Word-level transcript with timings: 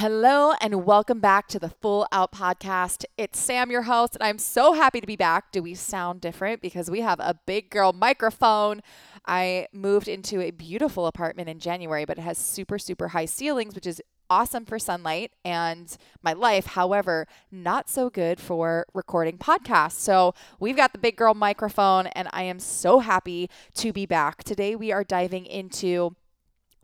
Hello 0.00 0.52
and 0.60 0.84
welcome 0.84 1.20
back 1.20 1.48
to 1.48 1.58
the 1.58 1.70
Full 1.70 2.06
Out 2.12 2.30
Podcast. 2.30 3.06
It's 3.16 3.40
Sam, 3.40 3.70
your 3.70 3.80
host, 3.80 4.14
and 4.14 4.22
I'm 4.22 4.36
so 4.36 4.74
happy 4.74 5.00
to 5.00 5.06
be 5.06 5.16
back. 5.16 5.50
Do 5.52 5.62
we 5.62 5.74
sound 5.74 6.20
different? 6.20 6.60
Because 6.60 6.90
we 6.90 7.00
have 7.00 7.18
a 7.18 7.40
big 7.46 7.70
girl 7.70 7.94
microphone. 7.94 8.82
I 9.24 9.68
moved 9.72 10.06
into 10.06 10.42
a 10.42 10.50
beautiful 10.50 11.06
apartment 11.06 11.48
in 11.48 11.60
January, 11.60 12.04
but 12.04 12.18
it 12.18 12.20
has 12.20 12.36
super, 12.36 12.78
super 12.78 13.08
high 13.08 13.24
ceilings, 13.24 13.74
which 13.74 13.86
is 13.86 14.02
awesome 14.28 14.66
for 14.66 14.78
sunlight 14.78 15.32
and 15.46 15.96
my 16.22 16.34
life. 16.34 16.66
However, 16.66 17.26
not 17.50 17.88
so 17.88 18.10
good 18.10 18.38
for 18.38 18.84
recording 18.92 19.38
podcasts. 19.38 19.92
So 19.92 20.34
we've 20.60 20.76
got 20.76 20.92
the 20.92 20.98
big 20.98 21.16
girl 21.16 21.32
microphone, 21.32 22.08
and 22.08 22.28
I 22.34 22.42
am 22.42 22.58
so 22.58 22.98
happy 22.98 23.48
to 23.76 23.94
be 23.94 24.04
back. 24.04 24.44
Today, 24.44 24.76
we 24.76 24.92
are 24.92 25.04
diving 25.04 25.46
into 25.46 26.16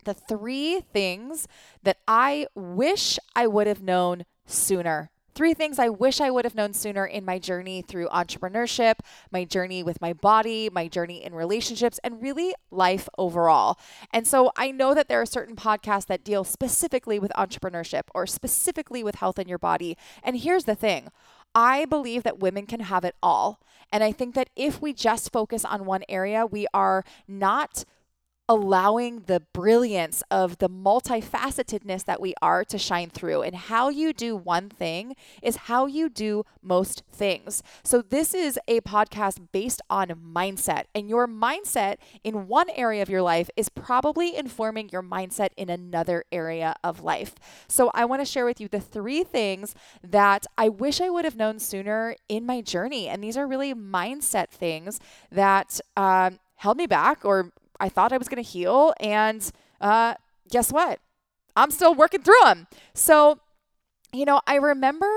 the 0.05 0.14
three 0.14 0.80
things 0.93 1.46
that 1.82 1.98
I 2.07 2.46
wish 2.55 3.18
I 3.35 3.46
would 3.46 3.66
have 3.66 3.82
known 3.82 4.25
sooner. 4.46 5.11
Three 5.35 5.54
things 5.54 5.79
I 5.79 5.89
wish 5.89 6.21
I 6.21 6.31
would 6.31 6.45
have 6.45 6.54
known 6.54 6.75
sooner 6.75 7.07
in 7.07 7.25
my 7.25 7.39
journey 7.39 7.81
through 7.81 8.09
entrepreneurship, 8.09 8.96
my 9.31 9.45
journey 9.45 9.82
with 9.82 9.99
my 9.99 10.12
body, 10.12 10.68
my 10.71 10.89
journey 10.89 11.25
in 11.25 11.35
relationships, 11.35 11.99
and 12.04 12.21
really 12.21 12.54
life 12.71 13.09
overall. 13.17 13.79
And 14.12 14.26
so 14.26 14.53
I 14.57 14.71
know 14.71 14.93
that 14.93 15.09
there 15.09 15.23
are 15.23 15.26
certain 15.26 15.57
podcasts 15.57 16.07
that 16.07 16.23
deal 16.23 16.45
specifically 16.45 17.18
with 17.18 17.32
entrepreneurship 17.34 18.03
or 18.14 18.26
specifically 18.26 19.03
with 19.03 19.17
health 19.17 19.39
in 19.39 19.48
your 19.48 19.59
body. 19.59 19.96
And 20.23 20.37
here's 20.37 20.64
the 20.64 20.75
thing 20.75 21.09
I 21.54 21.87
believe 21.87 22.25
that 22.25 22.40
women 22.40 22.67
can 22.67 22.81
have 22.81 23.04
it 23.04 23.14
all. 23.23 23.59
And 23.90 24.04
I 24.04 24.12
think 24.12 24.34
that 24.34 24.50
if 24.54 24.82
we 24.82 24.93
just 24.93 25.32
focus 25.32 25.64
on 25.64 25.87
one 25.87 26.04
area, 26.11 26.45
we 26.45 26.67
are 26.75 27.04
not 27.26 27.84
allowing 28.49 29.21
the 29.27 29.41
brilliance 29.53 30.23
of 30.31 30.59
the 30.59 30.69
multifacetedness 30.69 32.05
that 32.05 32.20
we 32.20 32.34
are 32.42 32.65
to 32.65 32.78
shine 32.78 33.09
through. 33.09 33.42
And 33.42 33.55
how 33.55 33.89
you 33.89 34.12
do 34.12 34.37
one 34.37 34.69
thing 34.69 35.15
is 35.42 35.56
how 35.56 35.87
you 35.87 36.09
do 36.09 36.45
most 36.61 37.03
things. 37.12 37.62
So, 37.84 38.03
this 38.03 38.34
is 38.34 38.59
a 38.69 38.81
podcast 38.81 39.49
based 39.53 39.81
on 39.89 40.09
mindset, 40.09 40.84
and 40.95 41.09
your 41.09 41.27
mindset 41.27 41.97
in 42.25 42.49
one 42.49 42.71
area 42.71 43.03
of 43.03 43.09
your 43.09 43.23
life 43.23 43.49
is 43.57 43.69
probably 43.69 44.37
informing 44.37 44.89
your 44.91 45.03
mindset 45.03 45.51
in 45.56 45.71
another 45.71 46.25
area 46.33 46.75
of 46.83 47.03
life. 47.03 47.34
So, 47.69 47.91
I 47.95 48.05
want 48.05 48.21
to 48.21 48.27
share 48.27 48.45
with 48.45 48.61
you 48.61 48.69
the 48.69 48.81
three 48.81 49.23
things 49.23 49.75
that 50.03 50.47
I 50.59 50.69
wish 50.69 51.01
I 51.01 51.11
would 51.11 51.25
have 51.25 51.37
known 51.37 51.59
sooner 51.59 52.17
in 52.29 52.45
my 52.45 52.61
journey. 52.61 53.09
And 53.09 53.23
these 53.23 53.37
are 53.37 53.47
really 53.47 53.75
mindset 53.75 54.49
things 54.51 55.01
that 55.31 55.81
um, 55.97 56.39
held 56.56 56.77
me 56.77 56.87
back 56.87 57.25
or 57.25 57.53
I 57.83 57.88
thought 57.88 58.12
I 58.12 58.16
was 58.16 58.28
going 58.28 58.42
to 58.42 58.48
heal. 58.48 58.94
And 59.00 59.50
uh, 59.80 60.14
guess 60.48 60.72
what? 60.72 61.00
I'm 61.56 61.72
still 61.72 61.94
working 61.94 62.22
through 62.22 62.41
them. 62.44 62.69
So, 62.94 63.41
you 64.12 64.25
know, 64.25 64.41
I 64.47 64.55
remember 64.55 65.11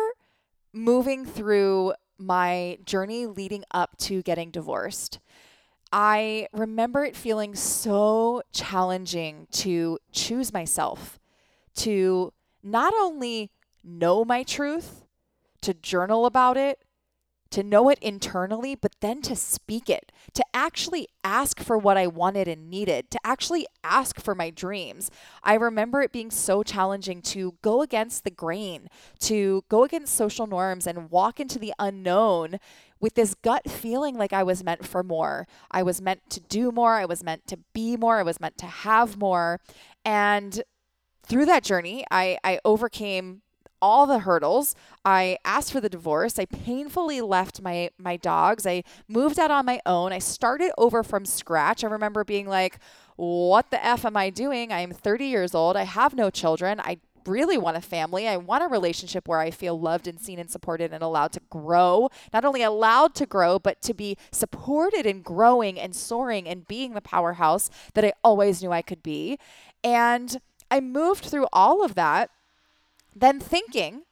moving 0.73 1.25
through 1.25 1.93
my 2.17 2.79
journey 2.83 3.27
leading 3.27 3.63
up 3.71 3.95
to 3.99 4.21
getting 4.23 4.49
divorced. 4.49 5.19
I 5.93 6.47
remember 6.51 7.05
it 7.05 7.15
feeling 7.15 7.55
so 7.55 8.41
challenging 8.51 9.47
to 9.51 9.99
choose 10.11 10.51
myself, 10.51 11.19
to 11.75 12.33
not 12.63 12.93
only 12.99 13.51
know 13.83 14.25
my 14.25 14.41
truth, 14.43 15.05
to 15.61 15.73
journal 15.73 16.25
about 16.25 16.57
it, 16.57 16.79
to 17.55 17.63
know 17.63 17.87
it 17.87 17.97
internally, 17.99 18.75
but 18.75 18.91
then 18.99 19.21
to 19.21 19.33
speak 19.33 19.89
it, 19.89 20.11
to 20.33 20.43
actually 20.53 21.07
ask 21.23 21.61
for 21.61 21.77
what 21.77 21.95
I 21.95 22.05
wanted 22.05 22.49
and 22.49 22.69
needed, 22.69 23.09
to 23.11 23.19
actually 23.23 23.65
ask 23.81 24.19
for 24.19 24.35
my 24.35 24.49
dreams. 24.49 25.09
I 25.41 25.53
remember 25.53 26.01
it 26.01 26.11
being 26.11 26.31
so 26.31 26.63
challenging 26.63 27.21
to 27.21 27.55
go 27.61 27.81
against 27.81 28.25
the 28.25 28.29
grain, 28.29 28.89
to 29.19 29.63
go 29.69 29.85
against 29.85 30.15
social 30.15 30.47
norms 30.47 30.85
and 30.85 31.09
walk 31.09 31.39
into 31.39 31.57
the 31.57 31.73
unknown 31.79 32.59
with 32.99 33.13
this 33.13 33.35
gut 33.35 33.71
feeling 33.71 34.17
like 34.17 34.33
I 34.33 34.43
was 34.43 34.61
meant 34.61 34.85
for 34.85 35.01
more. 35.01 35.47
I 35.71 35.81
was 35.81 36.01
meant 36.01 36.29
to 36.31 36.41
do 36.41 36.73
more. 36.73 36.95
I 36.95 37.05
was 37.05 37.23
meant 37.23 37.47
to 37.47 37.59
be 37.73 37.95
more. 37.95 38.19
I 38.19 38.23
was 38.23 38.41
meant 38.41 38.57
to 38.57 38.65
have 38.65 39.17
more. 39.17 39.61
And 40.03 40.61
through 41.25 41.45
that 41.45 41.63
journey, 41.63 42.03
I, 42.11 42.37
I 42.43 42.59
overcame 42.65 43.43
all 43.85 44.07
the 44.07 44.19
hurdles. 44.19 44.73
I 45.05 45.37
asked 45.45 45.71
for 45.71 45.79
the 45.79 45.89
divorce. 45.89 46.39
I 46.39 46.45
painfully 46.45 47.21
left 47.21 47.61
my 47.61 47.91
my 47.99 48.17
dogs. 48.17 48.65
I 48.65 48.83
moved 49.07 49.37
out 49.37 49.51
on 49.51 49.63
my 49.67 49.79
own. 49.85 50.11
I 50.11 50.17
started 50.17 50.71
over 50.75 51.03
from 51.03 51.23
scratch. 51.23 51.83
I 51.83 51.87
remember 51.87 52.23
being 52.23 52.47
like, 52.47 52.79
"What 53.15 53.69
the 53.69 53.85
f 53.85 54.03
am 54.03 54.17
I 54.17 54.31
doing? 54.31 54.71
I 54.71 54.79
am 54.79 54.91
30 54.91 55.27
years 55.27 55.53
old. 55.53 55.77
I 55.77 55.83
have 55.83 56.15
no 56.15 56.31
children. 56.31 56.79
I 56.79 56.97
really 57.27 57.59
want 57.59 57.77
a 57.77 57.81
family. 57.81 58.27
I 58.27 58.37
want 58.37 58.63
a 58.63 58.67
relationship 58.67 59.27
where 59.27 59.39
I 59.39 59.51
feel 59.51 59.79
loved 59.79 60.07
and 60.07 60.19
seen 60.19 60.39
and 60.39 60.49
supported 60.49 60.91
and 60.91 61.03
allowed 61.03 61.31
to 61.33 61.41
grow. 61.51 62.09
Not 62.33 62.45
only 62.45 62.63
allowed 62.63 63.13
to 63.15 63.27
grow, 63.27 63.59
but 63.59 63.81
to 63.83 63.93
be 63.93 64.17
supported 64.31 65.05
and 65.05 65.23
growing 65.23 65.79
and 65.79 65.95
soaring 65.95 66.47
and 66.47 66.67
being 66.67 66.93
the 66.93 67.01
powerhouse 67.01 67.69
that 67.93 68.05
I 68.05 68.13
always 68.23 68.63
knew 68.63 68.71
I 68.71 68.81
could 68.81 69.03
be." 69.03 69.37
And 69.83 70.41
I 70.71 70.79
moved 70.79 71.25
through 71.25 71.47
all 71.53 71.83
of 71.83 71.93
that 71.93 72.31
then 73.15 73.39
thinking 73.39 74.03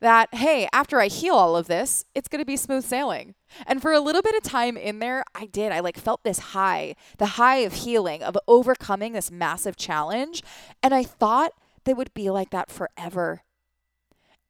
that, 0.00 0.34
hey, 0.34 0.68
after 0.72 1.00
I 1.00 1.06
heal 1.06 1.34
all 1.34 1.56
of 1.56 1.68
this, 1.68 2.04
it's 2.14 2.28
going 2.28 2.40
to 2.40 2.46
be 2.46 2.56
smooth 2.56 2.84
sailing. 2.84 3.34
And 3.66 3.80
for 3.80 3.92
a 3.92 4.00
little 4.00 4.22
bit 4.22 4.34
of 4.34 4.42
time 4.42 4.76
in 4.76 4.98
there, 4.98 5.24
I 5.34 5.46
did. 5.46 5.72
I 5.72 5.80
like 5.80 5.96
felt 5.96 6.24
this 6.24 6.38
high, 6.38 6.96
the 7.18 7.26
high 7.26 7.58
of 7.58 7.72
healing, 7.72 8.22
of 8.22 8.36
overcoming 8.48 9.12
this 9.12 9.30
massive 9.30 9.76
challenge. 9.76 10.42
And 10.82 10.92
I 10.94 11.04
thought 11.04 11.52
they 11.84 11.94
would 11.94 12.12
be 12.14 12.30
like 12.30 12.50
that 12.50 12.70
forever. 12.70 13.42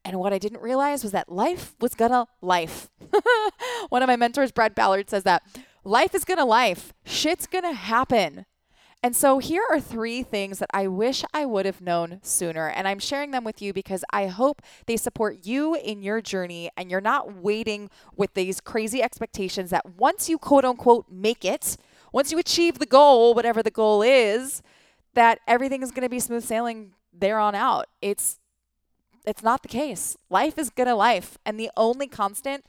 And 0.04 0.18
what 0.18 0.32
I 0.32 0.38
didn't 0.38 0.62
realize 0.62 1.02
was 1.02 1.12
that 1.12 1.30
life 1.30 1.74
was 1.80 1.94
gonna 1.94 2.26
life. 2.40 2.90
One 3.88 4.02
of 4.02 4.08
my 4.08 4.16
mentors, 4.16 4.52
Brad 4.52 4.74
Ballard, 4.74 5.08
says 5.08 5.22
that 5.24 5.42
life 5.84 6.14
is 6.14 6.24
gonna 6.24 6.44
life. 6.44 6.92
Shit's 7.04 7.46
gonna 7.46 7.74
happen. 7.74 8.46
And 9.04 9.16
so 9.16 9.38
here 9.38 9.64
are 9.68 9.80
three 9.80 10.22
things 10.22 10.60
that 10.60 10.70
I 10.72 10.86
wish 10.86 11.24
I 11.34 11.44
would 11.44 11.66
have 11.66 11.80
known 11.80 12.20
sooner. 12.22 12.68
And 12.68 12.86
I'm 12.86 13.00
sharing 13.00 13.32
them 13.32 13.42
with 13.42 13.60
you 13.60 13.72
because 13.72 14.04
I 14.12 14.28
hope 14.28 14.62
they 14.86 14.96
support 14.96 15.44
you 15.44 15.74
in 15.74 16.04
your 16.04 16.20
journey 16.20 16.70
and 16.76 16.88
you're 16.88 17.00
not 17.00 17.34
waiting 17.34 17.90
with 18.16 18.34
these 18.34 18.60
crazy 18.60 19.02
expectations 19.02 19.70
that 19.70 19.96
once 19.96 20.28
you 20.28 20.38
quote 20.38 20.64
unquote 20.64 21.06
make 21.10 21.44
it, 21.44 21.76
once 22.12 22.30
you 22.30 22.38
achieve 22.38 22.78
the 22.78 22.86
goal, 22.86 23.34
whatever 23.34 23.60
the 23.60 23.72
goal 23.72 24.02
is, 24.02 24.62
that 25.14 25.40
everything 25.48 25.82
is 25.82 25.90
going 25.90 26.04
to 26.04 26.08
be 26.08 26.20
smooth 26.20 26.44
sailing 26.44 26.92
there 27.12 27.40
on 27.40 27.54
out. 27.56 27.86
It's 28.00 28.38
it's 29.24 29.42
not 29.42 29.62
the 29.62 29.68
case. 29.68 30.16
Life 30.30 30.58
is 30.58 30.70
gonna 30.70 30.96
life, 30.96 31.38
and 31.46 31.58
the 31.58 31.70
only 31.76 32.08
constant 32.08 32.64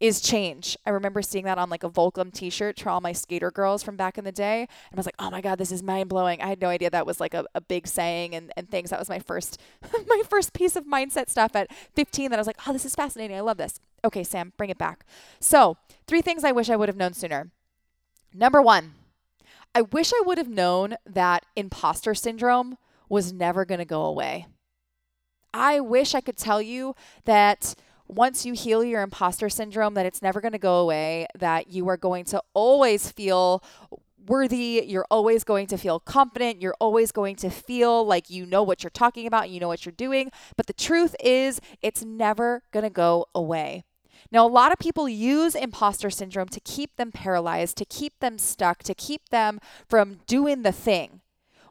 is 0.00 0.20
change. 0.20 0.76
I 0.84 0.90
remember 0.90 1.22
seeing 1.22 1.44
that 1.44 1.58
on 1.58 1.70
like 1.70 1.84
a 1.84 1.90
Volcom 1.90 2.32
t-shirt 2.32 2.80
for 2.80 2.90
all 2.90 3.00
my 3.00 3.12
skater 3.12 3.50
girls 3.50 3.82
from 3.82 3.96
back 3.96 4.18
in 4.18 4.24
the 4.24 4.32
day. 4.32 4.60
And 4.60 4.68
I 4.92 4.96
was 4.96 5.06
like, 5.06 5.14
oh 5.18 5.30
my 5.30 5.40
God, 5.40 5.58
this 5.58 5.72
is 5.72 5.82
mind 5.82 6.08
blowing. 6.08 6.40
I 6.42 6.48
had 6.48 6.60
no 6.60 6.68
idea 6.68 6.90
that 6.90 7.06
was 7.06 7.20
like 7.20 7.34
a, 7.34 7.44
a 7.54 7.60
big 7.60 7.86
saying 7.86 8.34
and, 8.34 8.52
and 8.56 8.68
things. 8.68 8.90
That 8.90 8.98
was 8.98 9.08
my 9.08 9.18
first 9.18 9.60
my 10.06 10.22
first 10.28 10.52
piece 10.52 10.76
of 10.76 10.84
mindset 10.84 11.28
stuff 11.28 11.54
at 11.54 11.72
15 11.94 12.30
that 12.30 12.36
I 12.36 12.40
was 12.40 12.46
like, 12.46 12.58
oh, 12.66 12.72
this 12.72 12.84
is 12.84 12.94
fascinating. 12.94 13.36
I 13.36 13.40
love 13.40 13.56
this. 13.56 13.80
Okay, 14.04 14.24
Sam, 14.24 14.52
bring 14.56 14.70
it 14.70 14.78
back. 14.78 15.06
So 15.40 15.76
three 16.06 16.22
things 16.22 16.44
I 16.44 16.52
wish 16.52 16.68
I 16.68 16.76
would 16.76 16.88
have 16.88 16.96
known 16.96 17.14
sooner. 17.14 17.50
Number 18.32 18.60
one, 18.60 18.94
I 19.74 19.82
wish 19.82 20.12
I 20.12 20.22
would 20.24 20.38
have 20.38 20.48
known 20.48 20.96
that 21.06 21.46
imposter 21.56 22.14
syndrome 22.14 22.76
was 23.08 23.32
never 23.32 23.64
going 23.64 23.78
to 23.78 23.84
go 23.84 24.02
away. 24.02 24.46
I 25.52 25.78
wish 25.78 26.14
I 26.14 26.20
could 26.20 26.36
tell 26.36 26.60
you 26.60 26.96
that 27.26 27.74
once 28.08 28.44
you 28.44 28.52
heal 28.52 28.84
your 28.84 29.02
imposter 29.02 29.48
syndrome, 29.48 29.94
that 29.94 30.06
it's 30.06 30.22
never 30.22 30.40
going 30.40 30.52
to 30.52 30.58
go 30.58 30.80
away, 30.80 31.26
that 31.38 31.70
you 31.70 31.88
are 31.88 31.96
going 31.96 32.24
to 32.26 32.42
always 32.52 33.10
feel 33.10 33.62
worthy. 34.26 34.84
You're 34.86 35.06
always 35.10 35.44
going 35.44 35.66
to 35.68 35.78
feel 35.78 36.00
confident. 36.00 36.60
You're 36.60 36.76
always 36.80 37.12
going 37.12 37.36
to 37.36 37.50
feel 37.50 38.04
like 38.06 38.30
you 38.30 38.46
know 38.46 38.62
what 38.62 38.82
you're 38.82 38.90
talking 38.90 39.26
about, 39.26 39.50
you 39.50 39.60
know 39.60 39.68
what 39.68 39.84
you're 39.84 39.92
doing. 39.92 40.30
But 40.56 40.66
the 40.66 40.72
truth 40.72 41.14
is, 41.22 41.60
it's 41.82 42.04
never 42.04 42.62
going 42.72 42.84
to 42.84 42.90
go 42.90 43.26
away. 43.34 43.84
Now, 44.30 44.46
a 44.46 44.48
lot 44.48 44.72
of 44.72 44.78
people 44.78 45.08
use 45.08 45.54
imposter 45.54 46.10
syndrome 46.10 46.48
to 46.48 46.60
keep 46.60 46.96
them 46.96 47.12
paralyzed, 47.12 47.76
to 47.78 47.84
keep 47.84 48.18
them 48.20 48.38
stuck, 48.38 48.82
to 48.84 48.94
keep 48.94 49.28
them 49.28 49.60
from 49.88 50.20
doing 50.26 50.62
the 50.62 50.72
thing 50.72 51.20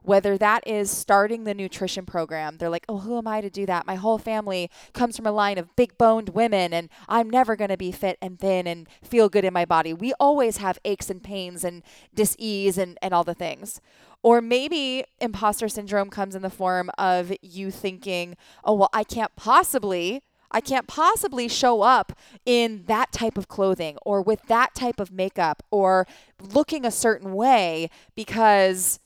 whether 0.03 0.37
that 0.37 0.65
is 0.67 0.91
starting 0.91 1.43
the 1.43 1.53
nutrition 1.53 2.05
program. 2.05 2.57
They're 2.57 2.69
like, 2.69 2.85
oh, 2.87 2.99
who 2.99 3.17
am 3.17 3.27
I 3.27 3.41
to 3.41 3.49
do 3.49 3.65
that? 3.65 3.87
My 3.87 3.95
whole 3.95 4.17
family 4.17 4.69
comes 4.93 5.17
from 5.17 5.25
a 5.25 5.31
line 5.31 5.57
of 5.57 5.75
big 5.75 5.97
boned 5.97 6.29
women, 6.29 6.73
and 6.73 6.89
I'm 7.07 7.29
never 7.29 7.55
going 7.55 7.69
to 7.69 7.77
be 7.77 7.91
fit 7.91 8.17
and 8.21 8.39
thin 8.39 8.67
and 8.67 8.87
feel 9.01 9.29
good 9.29 9.45
in 9.45 9.53
my 9.53 9.65
body. 9.65 9.93
We 9.93 10.13
always 10.19 10.57
have 10.57 10.77
aches 10.85 11.09
and 11.09 11.23
pains 11.23 11.63
and 11.63 11.83
dis 12.13 12.35
ease 12.37 12.77
and, 12.77 12.97
and 13.01 13.13
all 13.13 13.23
the 13.23 13.33
things. 13.33 13.81
Or 14.21 14.41
maybe 14.41 15.03
imposter 15.19 15.67
syndrome 15.67 16.09
comes 16.09 16.35
in 16.35 16.41
the 16.41 16.49
form 16.49 16.89
of 16.97 17.33
you 17.41 17.71
thinking, 17.71 18.37
oh, 18.63 18.73
well, 18.73 18.89
I 18.93 19.03
can't 19.03 19.35
possibly. 19.35 20.23
I 20.55 20.61
can't 20.61 20.85
possibly 20.85 21.47
show 21.47 21.81
up 21.81 22.13
in 22.45 22.83
that 22.85 23.11
type 23.11 23.39
of 23.39 23.47
clothing 23.47 23.97
or 24.05 24.21
with 24.21 24.43
that 24.43 24.75
type 24.75 24.99
of 24.99 25.11
makeup 25.11 25.63
or 25.71 26.05
looking 26.39 26.85
a 26.85 26.91
certain 26.91 27.33
way 27.33 27.89
because 28.15 28.99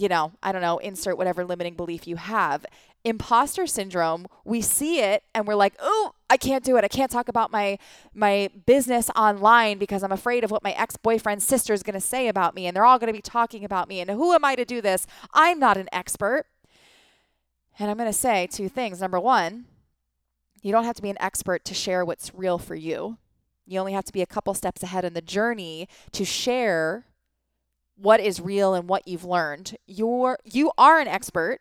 you 0.00 0.08
know, 0.08 0.32
I 0.42 0.50
don't 0.50 0.62
know, 0.62 0.78
insert 0.78 1.18
whatever 1.18 1.44
limiting 1.44 1.74
belief 1.74 2.06
you 2.08 2.16
have. 2.16 2.64
imposter 3.02 3.66
syndrome, 3.66 4.26
we 4.44 4.60
see 4.60 5.00
it 5.00 5.22
and 5.34 5.46
we're 5.46 5.54
like, 5.54 5.74
"Oh, 5.80 6.12
I 6.28 6.36
can't 6.36 6.62
do 6.64 6.76
it. 6.76 6.84
I 6.84 6.88
can't 6.88 7.10
talk 7.10 7.28
about 7.28 7.50
my 7.50 7.78
my 8.14 8.50
business 8.66 9.10
online 9.16 9.78
because 9.78 10.02
I'm 10.02 10.12
afraid 10.12 10.44
of 10.44 10.50
what 10.50 10.62
my 10.62 10.72
ex-boyfriend's 10.72 11.46
sister 11.46 11.72
is 11.72 11.82
going 11.82 11.94
to 11.94 12.00
say 12.00 12.28
about 12.28 12.54
me 12.54 12.66
and 12.66 12.74
they're 12.74 12.84
all 12.84 12.98
going 12.98 13.12
to 13.12 13.16
be 13.16 13.22
talking 13.22 13.64
about 13.64 13.88
me 13.88 14.00
and 14.00 14.10
who 14.10 14.32
am 14.32 14.44
I 14.44 14.54
to 14.54 14.64
do 14.64 14.80
this? 14.80 15.06
I'm 15.34 15.58
not 15.58 15.76
an 15.76 15.88
expert." 15.92 16.46
And 17.78 17.90
I'm 17.90 17.96
going 17.96 18.10
to 18.10 18.18
say 18.26 18.46
two 18.46 18.68
things. 18.68 19.00
Number 19.00 19.18
1, 19.18 19.64
you 20.62 20.72
don't 20.72 20.84
have 20.84 20.96
to 20.96 21.02
be 21.02 21.10
an 21.10 21.20
expert 21.20 21.64
to 21.64 21.74
share 21.74 22.04
what's 22.04 22.34
real 22.34 22.58
for 22.58 22.74
you. 22.74 23.16
You 23.66 23.80
only 23.80 23.92
have 23.92 24.04
to 24.04 24.12
be 24.12 24.22
a 24.22 24.26
couple 24.26 24.52
steps 24.54 24.82
ahead 24.82 25.04
in 25.04 25.14
the 25.14 25.22
journey 25.22 25.88
to 26.12 26.24
share 26.24 27.06
what 28.00 28.20
is 28.20 28.40
real 28.40 28.74
and 28.74 28.88
what 28.88 29.06
you've 29.06 29.24
learned. 29.24 29.76
You're 29.86 30.38
you 30.44 30.72
are 30.78 30.98
an 30.98 31.08
expert 31.08 31.60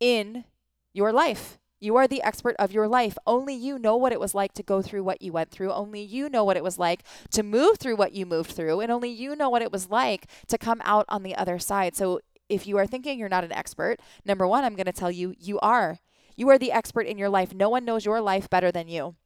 in 0.00 0.44
your 0.92 1.12
life. 1.12 1.58
You 1.80 1.96
are 1.96 2.06
the 2.06 2.22
expert 2.22 2.54
of 2.60 2.70
your 2.70 2.86
life. 2.86 3.18
Only 3.26 3.54
you 3.54 3.76
know 3.76 3.96
what 3.96 4.12
it 4.12 4.20
was 4.20 4.36
like 4.36 4.52
to 4.54 4.62
go 4.62 4.82
through 4.82 5.02
what 5.02 5.20
you 5.20 5.32
went 5.32 5.50
through. 5.50 5.72
Only 5.72 6.00
you 6.00 6.28
know 6.28 6.44
what 6.44 6.56
it 6.56 6.62
was 6.62 6.78
like 6.78 7.02
to 7.32 7.42
move 7.42 7.78
through 7.78 7.96
what 7.96 8.12
you 8.12 8.24
moved 8.24 8.52
through. 8.52 8.78
And 8.80 8.92
only 8.92 9.10
you 9.10 9.34
know 9.34 9.50
what 9.50 9.62
it 9.62 9.72
was 9.72 9.90
like 9.90 10.26
to 10.46 10.56
come 10.56 10.80
out 10.84 11.04
on 11.08 11.24
the 11.24 11.34
other 11.34 11.58
side. 11.58 11.96
So 11.96 12.20
if 12.48 12.68
you 12.68 12.78
are 12.78 12.86
thinking 12.86 13.18
you're 13.18 13.28
not 13.28 13.42
an 13.42 13.52
expert, 13.52 13.96
number 14.24 14.46
one, 14.46 14.62
I'm 14.62 14.76
going 14.76 14.86
to 14.86 14.92
tell 14.92 15.10
you, 15.10 15.34
you 15.36 15.58
are. 15.58 15.98
You 16.36 16.48
are 16.50 16.58
the 16.58 16.70
expert 16.70 17.06
in 17.06 17.18
your 17.18 17.28
life. 17.28 17.52
No 17.52 17.68
one 17.68 17.84
knows 17.84 18.04
your 18.04 18.20
life 18.20 18.48
better 18.48 18.70
than 18.70 18.86
you. 18.86 19.16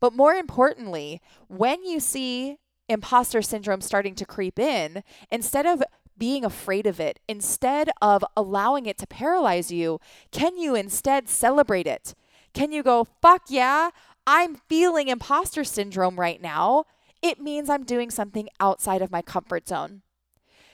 But 0.00 0.12
more 0.12 0.34
importantly, 0.34 1.20
when 1.46 1.84
you 1.84 2.00
see 2.00 2.58
imposter 2.88 3.42
syndrome 3.42 3.80
starting 3.80 4.14
to 4.16 4.26
creep 4.26 4.58
in, 4.58 5.02
instead 5.30 5.66
of 5.66 5.82
being 6.18 6.44
afraid 6.44 6.86
of 6.86 7.00
it, 7.00 7.20
instead 7.28 7.90
of 8.00 8.24
allowing 8.36 8.86
it 8.86 8.98
to 8.98 9.06
paralyze 9.06 9.72
you, 9.72 9.98
can 10.30 10.56
you 10.56 10.74
instead 10.74 11.28
celebrate 11.28 11.86
it? 11.86 12.14
Can 12.52 12.70
you 12.70 12.82
go, 12.82 13.06
fuck 13.20 13.42
yeah, 13.48 13.90
I'm 14.26 14.56
feeling 14.68 15.08
imposter 15.08 15.64
syndrome 15.64 16.20
right 16.20 16.40
now. 16.40 16.84
It 17.22 17.40
means 17.40 17.70
I'm 17.70 17.84
doing 17.84 18.10
something 18.10 18.48
outside 18.60 19.02
of 19.02 19.10
my 19.10 19.22
comfort 19.22 19.66
zone. 19.68 20.02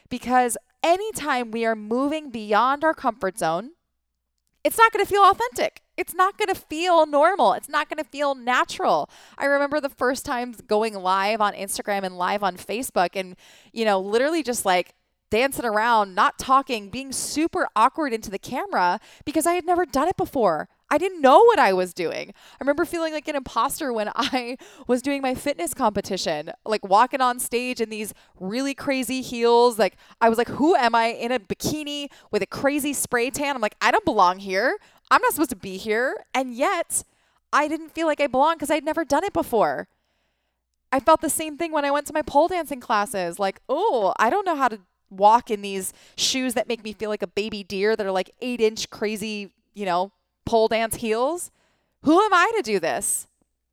Because 0.09 0.57
anytime 0.83 1.51
we 1.51 1.65
are 1.65 1.77
moving 1.77 2.31
beyond 2.31 2.85
our 2.85 2.95
comfort 2.95 3.39
zone, 3.39 3.71
it's 4.65 4.79
not 4.79 4.93
going 4.93 5.05
to 5.05 5.11
feel 5.11 5.23
authentic. 5.23 5.83
It's 5.99 6.15
not 6.15 6.39
going 6.39 6.49
to 6.49 6.55
feel 6.55 7.07
normal. 7.07 7.55
It's 7.55 7.69
not 7.69 7.91
going 7.91 8.03
to 8.03 8.09
feel 8.09 8.37
natural. 8.37 9.11
I 9.37 9.47
remember 9.47 9.81
the 9.81 9.89
first 9.89 10.25
times 10.25 10.61
going 10.61 10.95
live 10.95 11.41
on 11.41 11.55
Instagram 11.55 12.05
and 12.05 12.17
live 12.17 12.45
on 12.45 12.57
Facebook 12.57 13.11
and, 13.15 13.35
you 13.73 13.85
know, 13.85 13.99
literally 14.01 14.45
just 14.45 14.65
like 14.65 14.95
dancing 15.31 15.65
around, 15.65 16.15
not 16.15 16.39
talking, 16.39 16.89
being 16.89 17.13
super 17.13 17.69
awkward 17.77 18.13
into 18.13 18.31
the 18.31 18.39
camera 18.39 19.01
because 19.25 19.45
I 19.45 19.55
had 19.55 19.67
never 19.67 19.85
done 19.85 20.09
it 20.09 20.17
before. 20.17 20.69
I 20.91 20.97
didn't 20.97 21.21
know 21.21 21.43
what 21.45 21.59
I 21.59 21.75
was 21.75 21.93
doing. 21.93 22.31
I 22.31 22.57
remember 22.61 22.85
feeling 22.85 23.13
like 23.13 23.29
an 23.29 23.37
imposter 23.37 23.93
when 23.93 24.11
I 24.15 24.57
was 24.87 25.03
doing 25.03 25.21
my 25.21 25.35
fitness 25.35 25.75
competition, 25.75 26.53
like 26.65 26.87
walking 26.89 27.21
on 27.21 27.39
stage 27.39 27.81
in 27.81 27.91
these 27.91 28.15
really 28.41 28.75
crazy 28.75 29.21
heels. 29.21 29.79
Like, 29.79 29.97
I 30.21 30.29
was 30.29 30.39
like, 30.39 30.49
who 30.49 30.75
am 30.75 30.95
I 30.95 31.09
in 31.09 31.33
a 31.33 31.39
bikini 31.39 32.09
with 32.31 32.43
a 32.43 32.47
crazy 32.47 32.93
spray 32.93 33.31
tan? 33.31 33.55
I'm 33.55 33.63
like, 33.63 33.77
I 33.81 33.91
don't 33.91 34.05
belong 34.05 34.39
here. 34.39 34.79
I'm 35.11 35.23
not 35.23 35.33
supposed 35.33 35.51
to 35.51 35.57
be 35.57 35.77
here. 35.77 36.17
And 36.35 36.55
yet, 36.55 37.03
I 37.53 37.69
didn't 37.69 37.91
feel 37.91 38.07
like 38.07 38.21
I 38.21 38.27
belonged 38.27 38.59
because 38.59 38.71
I'd 38.71 38.85
never 38.85 39.05
done 39.05 39.25
it 39.25 39.33
before. 39.33 39.89
I 40.91 41.01
felt 41.01 41.21
the 41.21 41.31
same 41.31 41.57
thing 41.57 41.73
when 41.73 41.85
I 41.85 41.91
went 41.91 42.07
to 42.07 42.13
my 42.13 42.23
pole 42.23 42.49
dancing 42.49 42.81
classes. 42.81 43.39
Like, 43.39 43.61
oh, 43.69 44.15
I 44.19 44.31
don't 44.31 44.47
know 44.47 44.57
how 44.57 44.69
to 44.69 44.81
walk 45.11 45.51
in 45.51 45.63
these 45.63 45.93
shoes 46.17 46.55
that 46.55 46.69
make 46.69 46.85
me 46.85 46.93
feel 46.93 47.11
like 47.11 47.23
a 47.23 47.27
baby 47.27 47.63
deer 47.63 47.97
that 47.97 48.07
are 48.07 48.13
like 48.13 48.31
eight 48.41 48.61
inch 48.61 48.91
crazy, 48.91 49.51
you 49.75 49.87
know, 49.87 50.13
pole 50.45 50.69
dance 50.69 50.97
heels. 50.97 51.51
Who 52.03 52.21
am 52.21 52.33
I 52.33 52.53
to 52.57 52.63
do 52.63 52.79
this? 52.79 53.27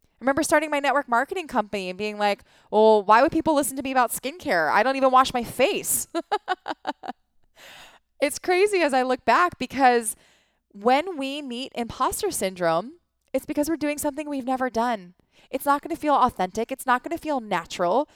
I 0.03 0.23
remember 0.23 0.43
starting 0.43 0.71
my 0.71 0.79
network 0.79 1.09
marketing 1.09 1.47
company 1.47 1.89
and 1.89 1.97
being 1.97 2.17
like, 2.17 2.43
well, 2.71 3.03
why 3.03 3.21
would 3.21 3.31
people 3.31 3.53
listen 3.53 3.75
to 3.77 3.83
me 3.83 3.91
about 3.91 4.11
skincare? 4.11 4.71
I 4.71 4.81
don't 4.81 4.95
even 4.95 5.11
wash 5.11 5.33
my 5.33 5.43
face. 5.43 6.07
it's 8.21 8.39
crazy 8.39 8.81
as 8.81 8.93
I 8.93 9.03
look 9.03 9.23
back 9.25 9.57
because 9.57 10.15
when 10.75 11.17
we 11.17 11.41
meet 11.41 11.71
imposter 11.73 12.31
syndrome, 12.31 12.93
it's 13.33 13.45
because 13.45 13.69
we're 13.69 13.77
doing 13.77 13.97
something 13.97 14.29
we've 14.29 14.45
never 14.45 14.69
done. 14.69 15.13
It's 15.49 15.65
not 15.65 15.81
going 15.81 15.95
to 15.95 15.99
feel 15.99 16.15
authentic. 16.15 16.71
It's 16.71 16.85
not 16.85 17.03
going 17.03 17.15
to 17.15 17.21
feel 17.21 17.39
natural. 17.39 18.09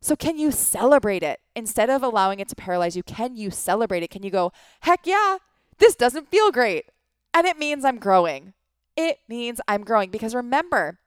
So, 0.00 0.14
can 0.14 0.36
you 0.38 0.50
celebrate 0.52 1.22
it? 1.22 1.40
Instead 1.56 1.88
of 1.88 2.02
allowing 2.02 2.40
it 2.40 2.48
to 2.48 2.54
paralyze 2.54 2.94
you, 2.94 3.02
can 3.02 3.36
you 3.36 3.50
celebrate 3.50 4.02
it? 4.02 4.10
Can 4.10 4.22
you 4.22 4.30
go, 4.30 4.52
heck 4.80 5.06
yeah, 5.06 5.38
this 5.78 5.94
doesn't 5.94 6.30
feel 6.30 6.50
great. 6.50 6.86
And 7.32 7.46
it 7.46 7.58
means 7.58 7.84
I'm 7.84 7.98
growing. 7.98 8.52
It 8.96 9.18
means 9.26 9.60
I'm 9.66 9.82
growing. 9.82 10.10
Because 10.10 10.34
remember, 10.34 10.98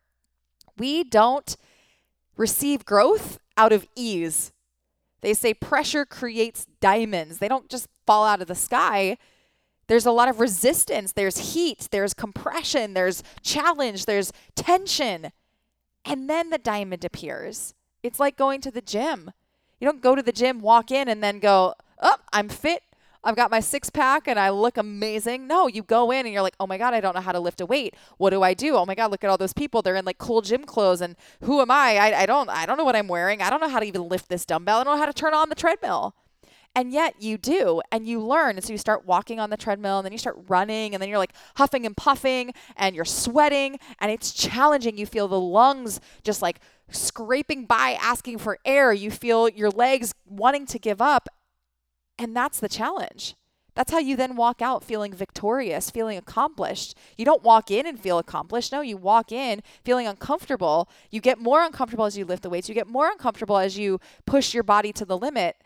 we 0.78 1.04
don't 1.04 1.58
receive 2.38 2.86
growth 2.86 3.40
out 3.56 3.72
of 3.72 3.86
ease. 3.96 4.52
They 5.22 5.36
say 5.36 5.54
pressure 5.54 6.06
creates 6.06 6.66
diamonds, 6.82 7.38
they 7.38 7.48
don't 7.48 7.70
just 7.70 7.88
fall 8.08 8.26
out 8.26 8.42
of 8.42 8.48
the 8.48 8.56
sky. 8.56 9.18
There's 9.88 10.06
a 10.06 10.12
lot 10.12 10.30
of 10.30 10.40
resistance, 10.40 11.14
there's 11.14 11.54
heat, 11.54 11.88
there's 11.92 12.14
compression, 12.14 12.94
there's 12.94 13.24
challenge, 13.42 14.06
there's 14.06 14.34
tension. 14.56 15.32
And 16.04 16.30
then 16.30 16.50
the 16.50 16.58
diamond 16.58 17.06
appears. 17.06 17.74
It's 18.04 18.20
like 18.20 18.38
going 18.38 18.62
to 18.62 18.72
the 18.72 18.82
gym. 18.82 19.32
You 19.80 19.88
don't 19.88 20.02
go 20.02 20.16
to 20.16 20.22
the 20.22 20.32
gym, 20.32 20.60
walk 20.60 20.92
in, 20.92 21.08
and 21.08 21.24
then 21.24 21.40
go, 21.40 21.74
oh, 22.02 22.18
I'm 22.34 22.50
fit. 22.50 22.84
I've 23.24 23.36
got 23.36 23.52
my 23.52 23.60
six 23.60 23.90
pack 23.90 24.28
and 24.28 24.40
I 24.40 24.50
look 24.50 24.78
amazing. 24.78 25.48
No, 25.48 25.68
you 25.68 25.84
go 25.84 26.12
in 26.12 26.26
and 26.26 26.34
you're 26.34 26.42
like, 26.42 26.56
oh 26.60 26.68
my 26.68 26.78
God, 26.78 26.94
I 26.94 27.02
don't 27.02 27.16
know 27.16 27.22
how 27.22 27.34
to 27.34 27.40
lift 27.40 27.60
a 27.60 27.66
weight. 27.66 27.94
What 28.18 28.30
do 28.30 28.42
I 28.42 28.54
do? 28.54 28.76
Oh 28.76 28.86
my 28.86 28.96
God, 28.96 29.12
look 29.12 29.24
at 29.24 29.30
all 29.30 29.38
those 29.38 29.54
people. 29.54 29.82
They're 29.82 29.96
in 29.96 30.06
like 30.06 30.18
cool 30.18 30.42
gym 30.42 30.64
clothes 30.64 31.02
and 31.02 31.16
who 31.42 31.60
am 31.60 31.70
I? 31.70 31.98
I, 31.98 32.22
I 32.22 32.26
don't 32.26 32.50
I 32.50 32.66
don't 32.66 32.78
know 32.78 32.86
what 32.86 32.96
I'm 32.96 33.08
wearing. 33.08 33.42
I 33.42 33.50
don't 33.50 33.60
know 33.60 33.68
how 33.68 33.80
to 33.80 33.86
even 33.86 34.08
lift 34.08 34.30
this 34.30 34.46
dumbbell. 34.46 34.80
I 34.80 34.84
don't 34.86 34.96
know 34.96 35.00
how 35.00 35.08
to 35.08 35.14
turn 35.14 35.34
on 35.34 35.50
the 35.50 35.56
treadmill. 35.56 36.16
And 36.76 36.92
yet 36.92 37.22
you 37.22 37.38
do, 37.38 37.82
and 37.92 38.06
you 38.08 38.20
learn. 38.20 38.56
And 38.56 38.64
so 38.64 38.72
you 38.72 38.78
start 38.78 39.06
walking 39.06 39.40
on 39.40 39.50
the 39.50 39.58
treadmill, 39.58 39.98
and 39.98 40.06
then 40.06 40.12
you 40.12 40.20
start 40.20 40.38
running, 40.48 40.94
and 40.94 41.02
then 41.02 41.10
you're 41.10 41.18
like 41.18 41.34
huffing 41.56 41.86
and 41.88 41.98
puffing, 41.98 42.52
and 42.76 42.96
you're 42.96 43.06
sweating, 43.06 43.80
and 44.00 44.12
it's 44.12 44.32
challenging. 44.32 44.98
You 44.98 45.08
feel 45.08 45.28
the 45.28 45.40
lungs 45.40 46.00
just 46.24 46.42
like 46.42 46.60
scraping 46.92 47.66
by 47.66 47.98
asking 48.00 48.38
for 48.38 48.60
air. 48.64 48.94
You 48.94 49.10
feel 49.10 49.50
your 49.50 49.72
legs 49.72 50.14
wanting 50.26 50.68
to 50.68 50.80
give 50.80 51.02
up. 51.02 51.28
And 52.20 52.36
that's 52.36 52.60
the 52.60 52.70
challenge. 52.70 53.36
That's 53.78 53.92
how 53.92 54.00
you 54.00 54.16
then 54.16 54.36
walk 54.36 54.60
out 54.60 54.84
feeling 54.84 55.14
victorious, 55.14 55.92
feeling 55.92 56.18
accomplished. 56.18 56.98
You 57.16 57.26
don't 57.26 57.44
walk 57.44 57.70
in 57.70 57.86
and 57.86 58.00
feel 58.00 58.18
accomplished. 58.18 58.72
No, 58.72 58.82
you 58.82 58.98
walk 58.98 59.32
in 59.32 59.62
feeling 59.84 60.08
uncomfortable. 60.08 60.90
You 61.12 61.22
get 61.22 61.38
more 61.38 61.64
uncomfortable 61.64 62.06
as 62.06 62.18
you 62.18 62.26
lift 62.26 62.42
the 62.42 62.50
weights. 62.50 62.68
You 62.68 62.74
get 62.74 62.88
more 62.88 63.12
uncomfortable 63.12 63.58
as 63.58 63.78
you 63.78 64.00
push 64.26 64.56
your 64.56 64.64
body 64.64 64.92
to 64.94 65.06
the 65.06 65.16
limit. 65.16 65.58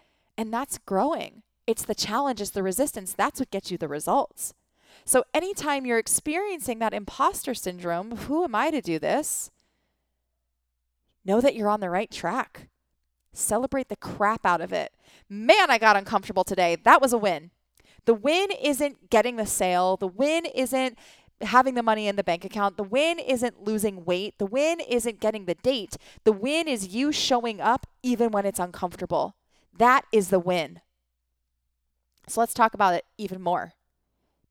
And 0.41 0.51
that's 0.51 0.79
growing. 0.79 1.43
It's 1.67 1.85
the 1.85 1.93
challenge, 1.93 2.41
it's 2.41 2.49
the 2.49 2.63
resistance. 2.63 3.13
That's 3.13 3.39
what 3.39 3.51
gets 3.51 3.69
you 3.69 3.77
the 3.77 3.87
results. 3.87 4.55
So, 5.05 5.23
anytime 5.35 5.85
you're 5.85 5.99
experiencing 5.99 6.79
that 6.79 6.95
imposter 6.95 7.53
syndrome, 7.53 8.15
who 8.15 8.43
am 8.43 8.55
I 8.55 8.71
to 8.71 8.81
do 8.81 8.97
this? 8.97 9.51
know 11.23 11.41
that 11.41 11.53
you're 11.53 11.69
on 11.69 11.79
the 11.79 11.91
right 11.91 12.09
track. 12.09 12.69
Celebrate 13.33 13.89
the 13.89 13.95
crap 13.95 14.43
out 14.43 14.61
of 14.61 14.73
it. 14.73 14.91
Man, 15.29 15.69
I 15.69 15.77
got 15.77 15.95
uncomfortable 15.95 16.43
today. 16.43 16.75
That 16.75 17.03
was 17.03 17.13
a 17.13 17.19
win. 17.19 17.51
The 18.05 18.15
win 18.15 18.49
isn't 18.49 19.11
getting 19.11 19.35
the 19.35 19.45
sale, 19.45 19.95
the 19.95 20.07
win 20.07 20.47
isn't 20.47 20.97
having 21.43 21.75
the 21.75 21.83
money 21.83 22.07
in 22.07 22.15
the 22.15 22.23
bank 22.23 22.43
account. 22.45 22.77
The 22.77 22.83
win 22.83 23.19
isn't 23.19 23.61
losing 23.61 24.05
weight. 24.05 24.39
The 24.39 24.47
win 24.47 24.79
isn't 24.79 25.19
getting 25.19 25.45
the 25.45 25.53
date. 25.53 25.97
The 26.23 26.31
win 26.31 26.67
is 26.67 26.87
you 26.87 27.11
showing 27.11 27.61
up 27.61 27.85
even 28.01 28.31
when 28.31 28.47
it's 28.47 28.59
uncomfortable. 28.59 29.35
That 29.77 30.05
is 30.11 30.29
the 30.29 30.39
win. 30.39 30.81
So 32.27 32.39
let's 32.39 32.53
talk 32.53 32.73
about 32.73 32.93
it 32.93 33.05
even 33.17 33.41
more. 33.41 33.73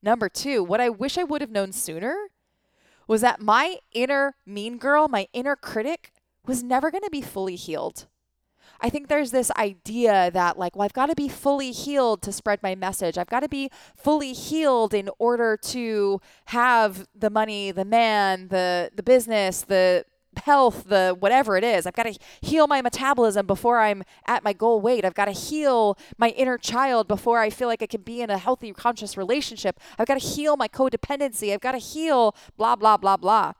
Number 0.03 0.29
two, 0.29 0.65
what 0.65 0.81
I 0.81 0.89
wish 0.89 1.19
I 1.19 1.25
would 1.25 1.41
have 1.41 1.51
known 1.51 1.73
sooner 1.73 2.29
was 3.07 3.21
that 3.21 3.41
my 3.41 3.79
inner 3.93 4.35
mean 4.47 4.79
girl, 4.79 5.09
my 5.09 5.29
inner 5.33 5.57
critic, 5.57 6.13
was 6.47 6.63
never 6.63 6.91
going 6.91 7.05
to 7.05 7.11
be 7.11 7.23
fully 7.23 7.57
healed. 7.57 8.07
I 8.81 8.89
think 8.89 9.09
there's 9.09 9.31
this 9.31 9.51
idea 9.59 10.31
that, 10.33 10.59
like, 10.59 10.75
well, 10.75 10.87
I've 10.87 10.95
got 10.95 11.07
to 11.07 11.15
be 11.15 11.29
fully 11.29 11.71
healed 11.71 12.23
to 12.23 12.33
spread 12.33 12.63
my 12.63 12.75
message. 12.75 13.19
I've 13.19 13.29
got 13.29 13.41
to 13.41 13.49
be 13.49 13.71
fully 13.95 14.33
healed 14.33 14.95
in 14.95 15.11
order 15.19 15.59
to 15.65 16.21
have 16.47 17.07
the 17.15 17.29
money, 17.29 17.73
the 17.73 17.85
man, 17.85 18.49
the 18.49 18.91
the 18.95 19.03
business, 19.03 19.63
the 19.63 20.07
health, 20.37 20.85
the 20.89 21.17
whatever 21.19 21.57
it 21.57 21.65
is. 21.65 21.87
I've 21.87 21.95
got 21.95 22.05
to 22.05 22.19
heal 22.41 22.67
my 22.67 22.83
metabolism 22.83 23.47
before 23.47 23.81
I'm 23.81 24.03
at 24.27 24.45
my 24.45 24.53
goal 24.53 24.81
weight. 24.81 25.05
I've 25.05 25.15
got 25.15 25.27
to 25.27 25.33
heal 25.33 25.99
my 26.19 26.31
inner 26.31 26.59
child 26.59 27.09
before 27.09 27.39
I 27.39 27.51
feel 27.51 27.69
like 27.69 27.83
I 27.83 27.87
can 27.87 28.03
be 28.03 28.21
in 28.21 28.31
a 28.31 28.39
healthy, 28.39 28.73
conscious 28.73 29.17
relationship. 29.17 29.79
I've 29.99 30.07
got 30.07 30.21
to 30.21 30.27
heal 30.27 30.57
my 30.57 30.69
codependency. 30.69 31.53
I've 31.53 31.61
got 31.61 31.73
to 31.73 31.79
heal 31.79 32.35
blah, 32.57 32.77
blah, 32.77 32.97
blah, 32.97 33.17
blah. 33.17 33.53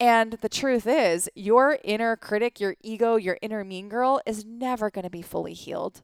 And 0.00 0.32
the 0.40 0.48
truth 0.48 0.86
is, 0.86 1.28
your 1.34 1.78
inner 1.84 2.16
critic, 2.16 2.58
your 2.58 2.74
ego, 2.82 3.16
your 3.16 3.38
inner 3.40 3.62
mean 3.62 3.88
girl 3.88 4.20
is 4.26 4.44
never 4.44 4.90
going 4.90 5.04
to 5.04 5.10
be 5.10 5.22
fully 5.22 5.52
healed. 5.52 6.02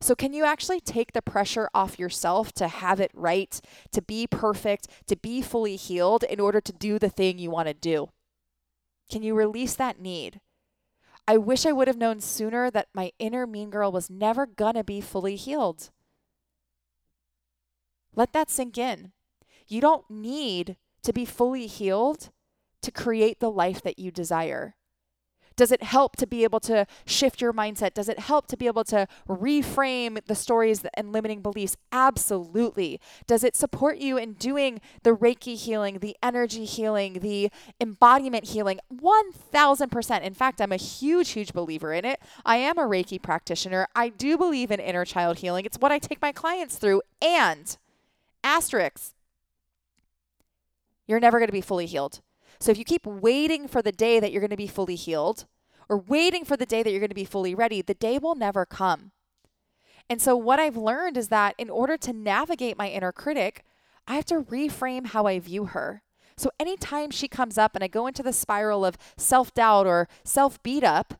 So, 0.00 0.16
can 0.16 0.32
you 0.32 0.44
actually 0.44 0.80
take 0.80 1.12
the 1.12 1.22
pressure 1.22 1.68
off 1.72 1.96
yourself 1.96 2.50
to 2.54 2.66
have 2.66 2.98
it 2.98 3.12
right, 3.14 3.60
to 3.92 4.02
be 4.02 4.26
perfect, 4.26 4.88
to 5.06 5.14
be 5.14 5.40
fully 5.40 5.76
healed 5.76 6.24
in 6.24 6.40
order 6.40 6.60
to 6.60 6.72
do 6.72 6.98
the 6.98 7.08
thing 7.08 7.38
you 7.38 7.52
want 7.52 7.68
to 7.68 7.74
do? 7.74 8.08
Can 9.12 9.22
you 9.22 9.34
release 9.34 9.74
that 9.74 10.00
need? 10.00 10.40
I 11.28 11.36
wish 11.36 11.66
I 11.66 11.72
would 11.72 11.86
have 11.86 11.98
known 11.98 12.20
sooner 12.20 12.70
that 12.70 12.88
my 12.94 13.12
inner 13.18 13.46
mean 13.46 13.68
girl 13.68 13.92
was 13.92 14.08
never 14.08 14.46
to 14.46 14.82
be 14.82 15.02
fully 15.02 15.36
healed. 15.36 15.90
Let 18.16 18.32
that 18.32 18.50
sink 18.50 18.78
in. 18.78 19.12
You 19.68 19.82
don't 19.82 20.10
need 20.10 20.78
to 21.02 21.12
be 21.12 21.26
fully 21.26 21.66
healed 21.66 22.30
to 22.80 22.90
create 22.90 23.38
the 23.38 23.50
life 23.50 23.82
that 23.82 23.98
you 23.98 24.10
desire. 24.10 24.76
Does 25.56 25.72
it 25.72 25.82
help 25.82 26.16
to 26.16 26.26
be 26.26 26.44
able 26.44 26.60
to 26.60 26.86
shift 27.04 27.40
your 27.40 27.52
mindset? 27.52 27.94
Does 27.94 28.08
it 28.08 28.18
help 28.18 28.46
to 28.48 28.56
be 28.56 28.66
able 28.66 28.84
to 28.84 29.06
reframe 29.28 30.24
the 30.26 30.34
stories 30.34 30.84
and 30.94 31.12
limiting 31.12 31.42
beliefs? 31.42 31.76
Absolutely. 31.92 33.00
Does 33.26 33.44
it 33.44 33.56
support 33.56 33.98
you 33.98 34.16
in 34.16 34.34
doing 34.34 34.80
the 35.02 35.14
Reiki 35.14 35.56
healing, 35.56 35.98
the 35.98 36.16
energy 36.22 36.64
healing, 36.64 37.20
the 37.20 37.50
embodiment 37.80 38.46
healing? 38.46 38.80
1000%. 38.94 40.22
In 40.22 40.34
fact, 40.34 40.60
I'm 40.60 40.72
a 40.72 40.76
huge, 40.76 41.30
huge 41.30 41.52
believer 41.52 41.92
in 41.92 42.04
it. 42.04 42.20
I 42.44 42.56
am 42.56 42.78
a 42.78 42.82
Reiki 42.82 43.20
practitioner. 43.20 43.86
I 43.94 44.08
do 44.08 44.36
believe 44.36 44.70
in 44.70 44.80
inner 44.80 45.04
child 45.04 45.38
healing. 45.38 45.64
It's 45.64 45.78
what 45.78 45.92
I 45.92 45.98
take 45.98 46.22
my 46.22 46.32
clients 46.32 46.76
through. 46.76 47.02
And, 47.20 47.76
asterisk, 48.42 49.14
you're 51.06 51.20
never 51.20 51.38
going 51.38 51.48
to 51.48 51.52
be 51.52 51.60
fully 51.60 51.86
healed. 51.86 52.20
So 52.62 52.70
if 52.70 52.78
you 52.78 52.84
keep 52.84 53.04
waiting 53.04 53.66
for 53.66 53.82
the 53.82 53.90
day 53.90 54.20
that 54.20 54.30
you're 54.30 54.40
going 54.40 54.50
to 54.50 54.56
be 54.56 54.68
fully 54.68 54.94
healed 54.94 55.46
or 55.88 55.98
waiting 55.98 56.44
for 56.44 56.56
the 56.56 56.64
day 56.64 56.84
that 56.84 56.92
you're 56.92 57.00
going 57.00 57.08
to 57.08 57.14
be 57.14 57.24
fully 57.24 57.56
ready, 57.56 57.82
the 57.82 57.92
day 57.92 58.18
will 58.18 58.36
never 58.36 58.64
come. 58.64 59.10
And 60.08 60.22
so 60.22 60.36
what 60.36 60.60
I've 60.60 60.76
learned 60.76 61.16
is 61.16 61.26
that 61.26 61.56
in 61.58 61.68
order 61.68 61.96
to 61.96 62.12
navigate 62.12 62.78
my 62.78 62.88
inner 62.88 63.10
critic, 63.10 63.64
I 64.06 64.14
have 64.14 64.26
to 64.26 64.42
reframe 64.42 65.08
how 65.08 65.26
I 65.26 65.40
view 65.40 65.64
her. 65.64 66.04
So 66.36 66.52
anytime 66.60 67.10
she 67.10 67.26
comes 67.26 67.58
up 67.58 67.74
and 67.74 67.82
I 67.82 67.88
go 67.88 68.06
into 68.06 68.22
the 68.22 68.32
spiral 68.32 68.84
of 68.84 68.96
self 69.16 69.52
doubt 69.52 69.88
or 69.88 70.06
self 70.22 70.62
beat 70.62 70.84
up, 70.84 71.14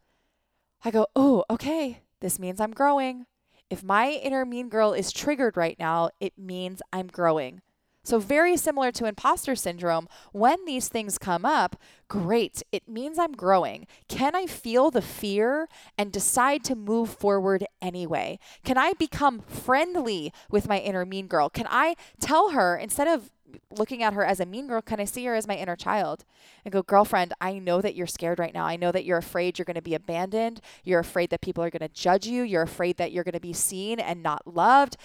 I 0.84 0.92
go, 0.92 1.08
oh, 1.16 1.44
okay, 1.50 2.02
this 2.20 2.38
means 2.38 2.61
I'm 2.61 2.70
growing. 2.70 3.26
If 3.68 3.82
my 3.82 4.11
inner 4.11 4.44
mean 4.44 4.68
girl 4.68 4.92
is 4.92 5.11
triggered 5.11 5.56
right 5.56 5.76
now, 5.76 6.11
it 6.20 6.38
means 6.38 6.82
I'm 6.92 7.08
growing. 7.08 7.62
So, 8.04 8.18
very 8.18 8.56
similar 8.56 8.90
to 8.92 9.06
imposter 9.06 9.54
syndrome, 9.54 10.09
when 10.32 10.64
these 10.64 10.88
things 10.88 11.18
come 11.18 11.44
up, 11.44 11.76
great, 12.09 12.62
it 12.73 12.88
means 12.88 13.16
I'm 13.16 13.32
growing. 13.32 13.87
Can 14.09 14.35
I 14.35 14.47
feel 14.47 14.90
the 14.90 15.02
fear 15.02 15.68
and 15.97 16.11
decide 16.11 16.64
to 16.64 16.75
move 16.75 17.11
forward 17.11 17.64
anyway? 17.80 18.40
Can 18.64 18.76
I 18.76 18.94
become 18.94 19.40
friendly 19.40 20.32
with 20.50 20.68
my 20.68 20.78
inner 20.78 21.06
mean 21.06 21.28
girl? 21.28 21.49
Can 21.49 21.66
I 21.71 21.94
tell 22.21 22.50
her, 22.50 22.76
instead 22.76 23.06
of 23.06 23.30
looking 23.71 24.02
at 24.02 24.14
her 24.14 24.25
as 24.25 24.40
a 24.40 24.47
mean 24.47 24.66
girl, 24.66 24.82
can 24.82 24.99
I 24.99 25.04
see 25.04 25.25
her 25.26 25.35
as 25.35 25.47
my 25.47 25.56
inner 25.56 25.76
child 25.76 26.25
and 26.64 26.73
go, 26.73 26.82
girlfriend, 26.82 27.35
I 27.40 27.59
know 27.59 27.80
that 27.80 27.94
you're 27.94 28.06
scared 28.06 28.38
right 28.38 28.54
now. 28.54 28.64
I 28.64 28.76
know 28.76 28.90
that 28.92 29.04
you're 29.04 29.18
afraid 29.18 29.59
you're 29.59 29.64
going 29.64 29.75
to 29.76 29.82
be 29.82 29.94
abandoned. 29.94 30.61
You're 30.85 31.00
afraid 31.00 31.30
that 31.30 31.40
people 31.40 31.62
are 31.62 31.71
going 31.71 31.88
to 31.88 31.94
judge 31.94 32.26
you. 32.26 32.42
You're 32.42 32.62
afraid 32.62 32.97
that 32.97 33.12
you're 33.12 33.25
going 33.25 33.32
to 33.35 33.40
be 33.40 33.52
seen 33.52 34.00
and 34.00 34.23
not 34.23 34.47
loved 34.47 34.97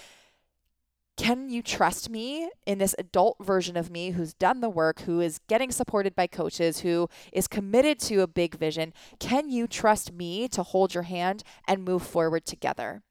can 1.17 1.49
you 1.49 1.63
trust 1.63 2.09
me 2.09 2.49
in 2.65 2.77
this 2.77 2.95
adult 2.99 3.37
version 3.43 3.75
of 3.75 3.89
me 3.89 4.11
who's 4.11 4.33
done 4.35 4.61
the 4.61 4.69
work, 4.69 5.01
who 5.01 5.19
is 5.19 5.39
getting 5.49 5.71
supported 5.71 6.15
by 6.15 6.27
coaches, 6.27 6.81
who 6.81 7.09
is 7.33 7.47
committed 7.47 7.99
to 8.01 8.21
a 8.21 8.27
big 8.27 8.55
vision? 8.55 8.93
Can 9.19 9.49
you 9.49 9.67
trust 9.67 10.13
me 10.13 10.47
to 10.49 10.61
hold 10.61 10.93
your 10.93 11.03
hand 11.03 11.43
and 11.67 11.83
move 11.83 12.03
forward 12.03 12.45
together? 12.45 13.01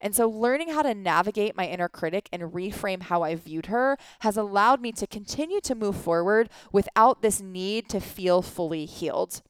And 0.00 0.14
so, 0.14 0.28
learning 0.28 0.70
how 0.70 0.82
to 0.82 0.94
navigate 0.94 1.56
my 1.56 1.66
inner 1.66 1.88
critic 1.88 2.28
and 2.32 2.42
reframe 2.42 3.04
how 3.04 3.22
I 3.22 3.36
viewed 3.36 3.66
her 3.66 3.96
has 4.20 4.36
allowed 4.36 4.82
me 4.82 4.92
to 4.92 5.06
continue 5.06 5.60
to 5.62 5.74
move 5.74 5.96
forward 5.96 6.50
without 6.72 7.22
this 7.22 7.40
need 7.40 7.88
to 7.90 8.00
feel 8.00 8.42
fully 8.42 8.84
healed. 8.84 9.40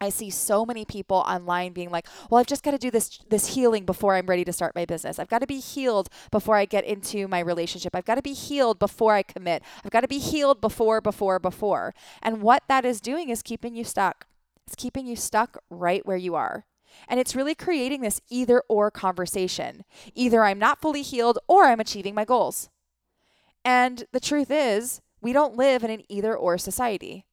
I 0.00 0.10
see 0.10 0.30
so 0.30 0.64
many 0.64 0.84
people 0.84 1.18
online 1.18 1.72
being 1.72 1.90
like, 1.90 2.06
"Well, 2.30 2.40
I've 2.40 2.46
just 2.46 2.62
got 2.62 2.72
to 2.72 2.78
do 2.78 2.90
this 2.90 3.18
this 3.28 3.54
healing 3.54 3.84
before 3.84 4.14
I'm 4.14 4.26
ready 4.26 4.44
to 4.44 4.52
start 4.52 4.74
my 4.74 4.84
business. 4.84 5.18
I've 5.18 5.28
got 5.28 5.40
to 5.40 5.46
be 5.46 5.60
healed 5.60 6.08
before 6.30 6.56
I 6.56 6.64
get 6.64 6.84
into 6.84 7.28
my 7.28 7.40
relationship. 7.40 7.94
I've 7.94 8.04
got 8.04 8.14
to 8.16 8.22
be 8.22 8.32
healed 8.32 8.78
before 8.78 9.14
I 9.14 9.22
commit. 9.22 9.62
I've 9.84 9.90
got 9.90 10.02
to 10.02 10.08
be 10.08 10.18
healed 10.18 10.60
before 10.60 11.00
before 11.00 11.38
before." 11.38 11.94
And 12.22 12.42
what 12.42 12.62
that 12.68 12.84
is 12.84 13.00
doing 13.00 13.28
is 13.28 13.42
keeping 13.42 13.74
you 13.74 13.84
stuck. 13.84 14.26
It's 14.66 14.76
keeping 14.76 15.06
you 15.06 15.16
stuck 15.16 15.58
right 15.70 16.04
where 16.04 16.16
you 16.16 16.34
are. 16.34 16.66
And 17.08 17.20
it's 17.20 17.36
really 17.36 17.54
creating 17.54 18.00
this 18.00 18.20
either 18.28 18.62
or 18.68 18.90
conversation. 18.90 19.84
Either 20.14 20.44
I'm 20.44 20.58
not 20.58 20.80
fully 20.80 21.02
healed 21.02 21.38
or 21.46 21.64
I'm 21.64 21.80
achieving 21.80 22.14
my 22.14 22.24
goals. 22.24 22.70
And 23.64 24.04
the 24.12 24.20
truth 24.20 24.50
is, 24.50 25.00
we 25.20 25.32
don't 25.32 25.56
live 25.56 25.84
in 25.84 25.90
an 25.90 26.02
either 26.08 26.36
or 26.36 26.58
society 26.58 27.24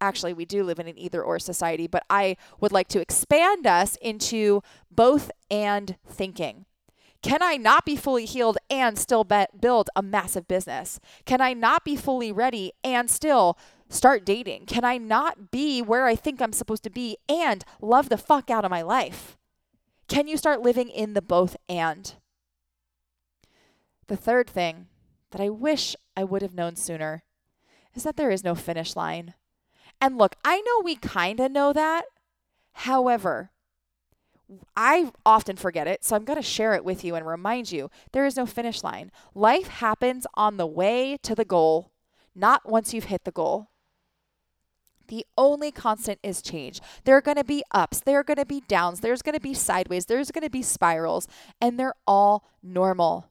actually 0.00 0.32
we 0.32 0.44
do 0.44 0.62
live 0.62 0.78
in 0.78 0.88
an 0.88 0.98
either 0.98 1.22
or 1.22 1.38
society, 1.38 1.86
but 1.86 2.04
I 2.08 2.36
would 2.60 2.72
like 2.72 2.88
to 2.88 3.00
expand 3.00 3.66
us 3.66 3.96
into 4.00 4.62
both 4.90 5.30
and 5.50 5.96
thinking. 6.06 6.66
Can 7.22 7.42
I 7.42 7.56
not 7.56 7.84
be 7.84 7.96
fully 7.96 8.24
healed 8.24 8.56
and 8.70 8.98
still 8.98 9.24
be- 9.24 9.46
build 9.58 9.90
a 9.94 10.02
massive 10.02 10.48
business? 10.48 11.00
Can 11.26 11.40
I 11.40 11.52
not 11.52 11.84
be 11.84 11.94
fully 11.94 12.32
ready 12.32 12.72
and 12.82 13.10
still 13.10 13.58
start 13.90 14.24
dating? 14.24 14.66
Can 14.66 14.84
I 14.84 14.96
not 14.96 15.50
be 15.50 15.82
where 15.82 16.06
I 16.06 16.16
think 16.16 16.40
I'm 16.40 16.54
supposed 16.54 16.82
to 16.84 16.90
be 16.90 17.18
and 17.28 17.64
love 17.80 18.08
the 18.08 18.16
fuck 18.16 18.50
out 18.50 18.64
of 18.64 18.70
my 18.70 18.80
life? 18.80 19.36
Can 20.08 20.28
you 20.28 20.36
start 20.36 20.62
living 20.62 20.88
in 20.88 21.12
the 21.12 21.22
both 21.22 21.56
and? 21.68 22.14
The 24.06 24.16
third 24.16 24.48
thing 24.48 24.86
that 25.30 25.40
I 25.40 25.50
wish 25.50 25.94
I 26.16 26.24
would 26.24 26.42
have 26.42 26.54
known 26.54 26.74
sooner 26.74 27.22
is 27.94 28.02
that 28.04 28.16
there 28.16 28.30
is 28.30 28.42
no 28.42 28.54
finish 28.54 28.96
line. 28.96 29.34
And 30.00 30.16
look, 30.16 30.36
I 30.44 30.60
know 30.60 30.80
we 30.82 30.96
kind 30.96 31.40
of 31.40 31.52
know 31.52 31.72
that. 31.72 32.04
However, 32.72 33.50
I 34.76 35.12
often 35.24 35.56
forget 35.56 35.86
it, 35.86 36.04
so 36.04 36.16
I'm 36.16 36.24
going 36.24 36.38
to 36.38 36.42
share 36.42 36.74
it 36.74 36.84
with 36.84 37.04
you 37.04 37.14
and 37.14 37.26
remind 37.26 37.70
you 37.70 37.90
there 38.12 38.26
is 38.26 38.36
no 38.36 38.46
finish 38.46 38.82
line. 38.82 39.12
Life 39.34 39.68
happens 39.68 40.26
on 40.34 40.56
the 40.56 40.66
way 40.66 41.18
to 41.22 41.34
the 41.34 41.44
goal, 41.44 41.90
not 42.34 42.68
once 42.68 42.92
you've 42.92 43.04
hit 43.04 43.24
the 43.24 43.30
goal. 43.30 43.68
The 45.08 45.26
only 45.36 45.72
constant 45.72 46.20
is 46.22 46.40
change. 46.40 46.80
There 47.04 47.16
are 47.16 47.20
going 47.20 47.36
to 47.36 47.44
be 47.44 47.64
ups, 47.72 48.00
there 48.00 48.20
are 48.20 48.24
going 48.24 48.38
to 48.38 48.46
be 48.46 48.62
downs, 48.68 49.00
there's 49.00 49.22
going 49.22 49.34
to 49.34 49.40
be 49.40 49.54
sideways, 49.54 50.06
there's 50.06 50.30
going 50.30 50.44
to 50.44 50.50
be 50.50 50.62
spirals, 50.62 51.26
and 51.60 51.78
they're 51.78 51.94
all 52.06 52.44
normal. 52.62 53.26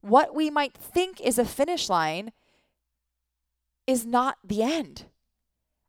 What 0.00 0.34
we 0.34 0.50
might 0.50 0.74
think 0.74 1.20
is 1.20 1.38
a 1.38 1.44
finish 1.44 1.88
line 1.88 2.32
is 3.86 4.06
not 4.06 4.38
the 4.44 4.62
end. 4.62 5.06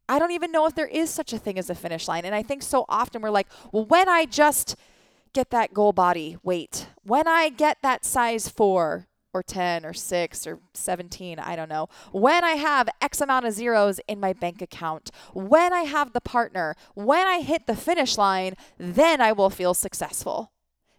I 0.09 0.17
don't 0.17 0.31
even 0.31 0.51
know 0.51 0.65
if 0.65 0.73
there 0.73 0.87
is 0.87 1.11
such 1.11 1.33
a 1.33 1.37
thing 1.37 1.59
as 1.59 1.69
a 1.69 1.75
finish 1.75 2.07
line. 2.07 2.25
And 2.25 2.33
I 2.33 2.41
think 2.41 2.63
so 2.63 2.83
often 2.89 3.21
we're 3.21 3.29
like, 3.29 3.47
well, 3.71 3.85
when 3.85 4.09
I 4.09 4.25
just 4.25 4.75
get 5.33 5.51
that 5.51 5.71
goal 5.71 5.93
body 5.93 6.37
weight, 6.41 6.87
when 7.03 7.27
I 7.27 7.49
get 7.49 7.77
that 7.83 8.03
size 8.03 8.49
four 8.49 9.07
or 9.31 9.43
10 9.43 9.85
or 9.85 9.93
6 9.93 10.47
or 10.47 10.57
17, 10.73 11.37
I 11.37 11.55
don't 11.55 11.69
know, 11.69 11.89
when 12.11 12.43
I 12.43 12.53
have 12.53 12.89
X 12.99 13.21
amount 13.21 13.45
of 13.45 13.53
zeros 13.53 13.99
in 14.07 14.19
my 14.19 14.33
bank 14.33 14.63
account, 14.63 15.11
when 15.33 15.71
I 15.73 15.81
have 15.81 16.13
the 16.13 16.21
partner, 16.21 16.75
when 16.95 17.27
I 17.27 17.41
hit 17.41 17.67
the 17.67 17.75
finish 17.75 18.17
line, 18.17 18.55
then 18.79 19.21
I 19.21 19.31
will 19.31 19.51
feel 19.51 19.75
successful. 19.75 20.51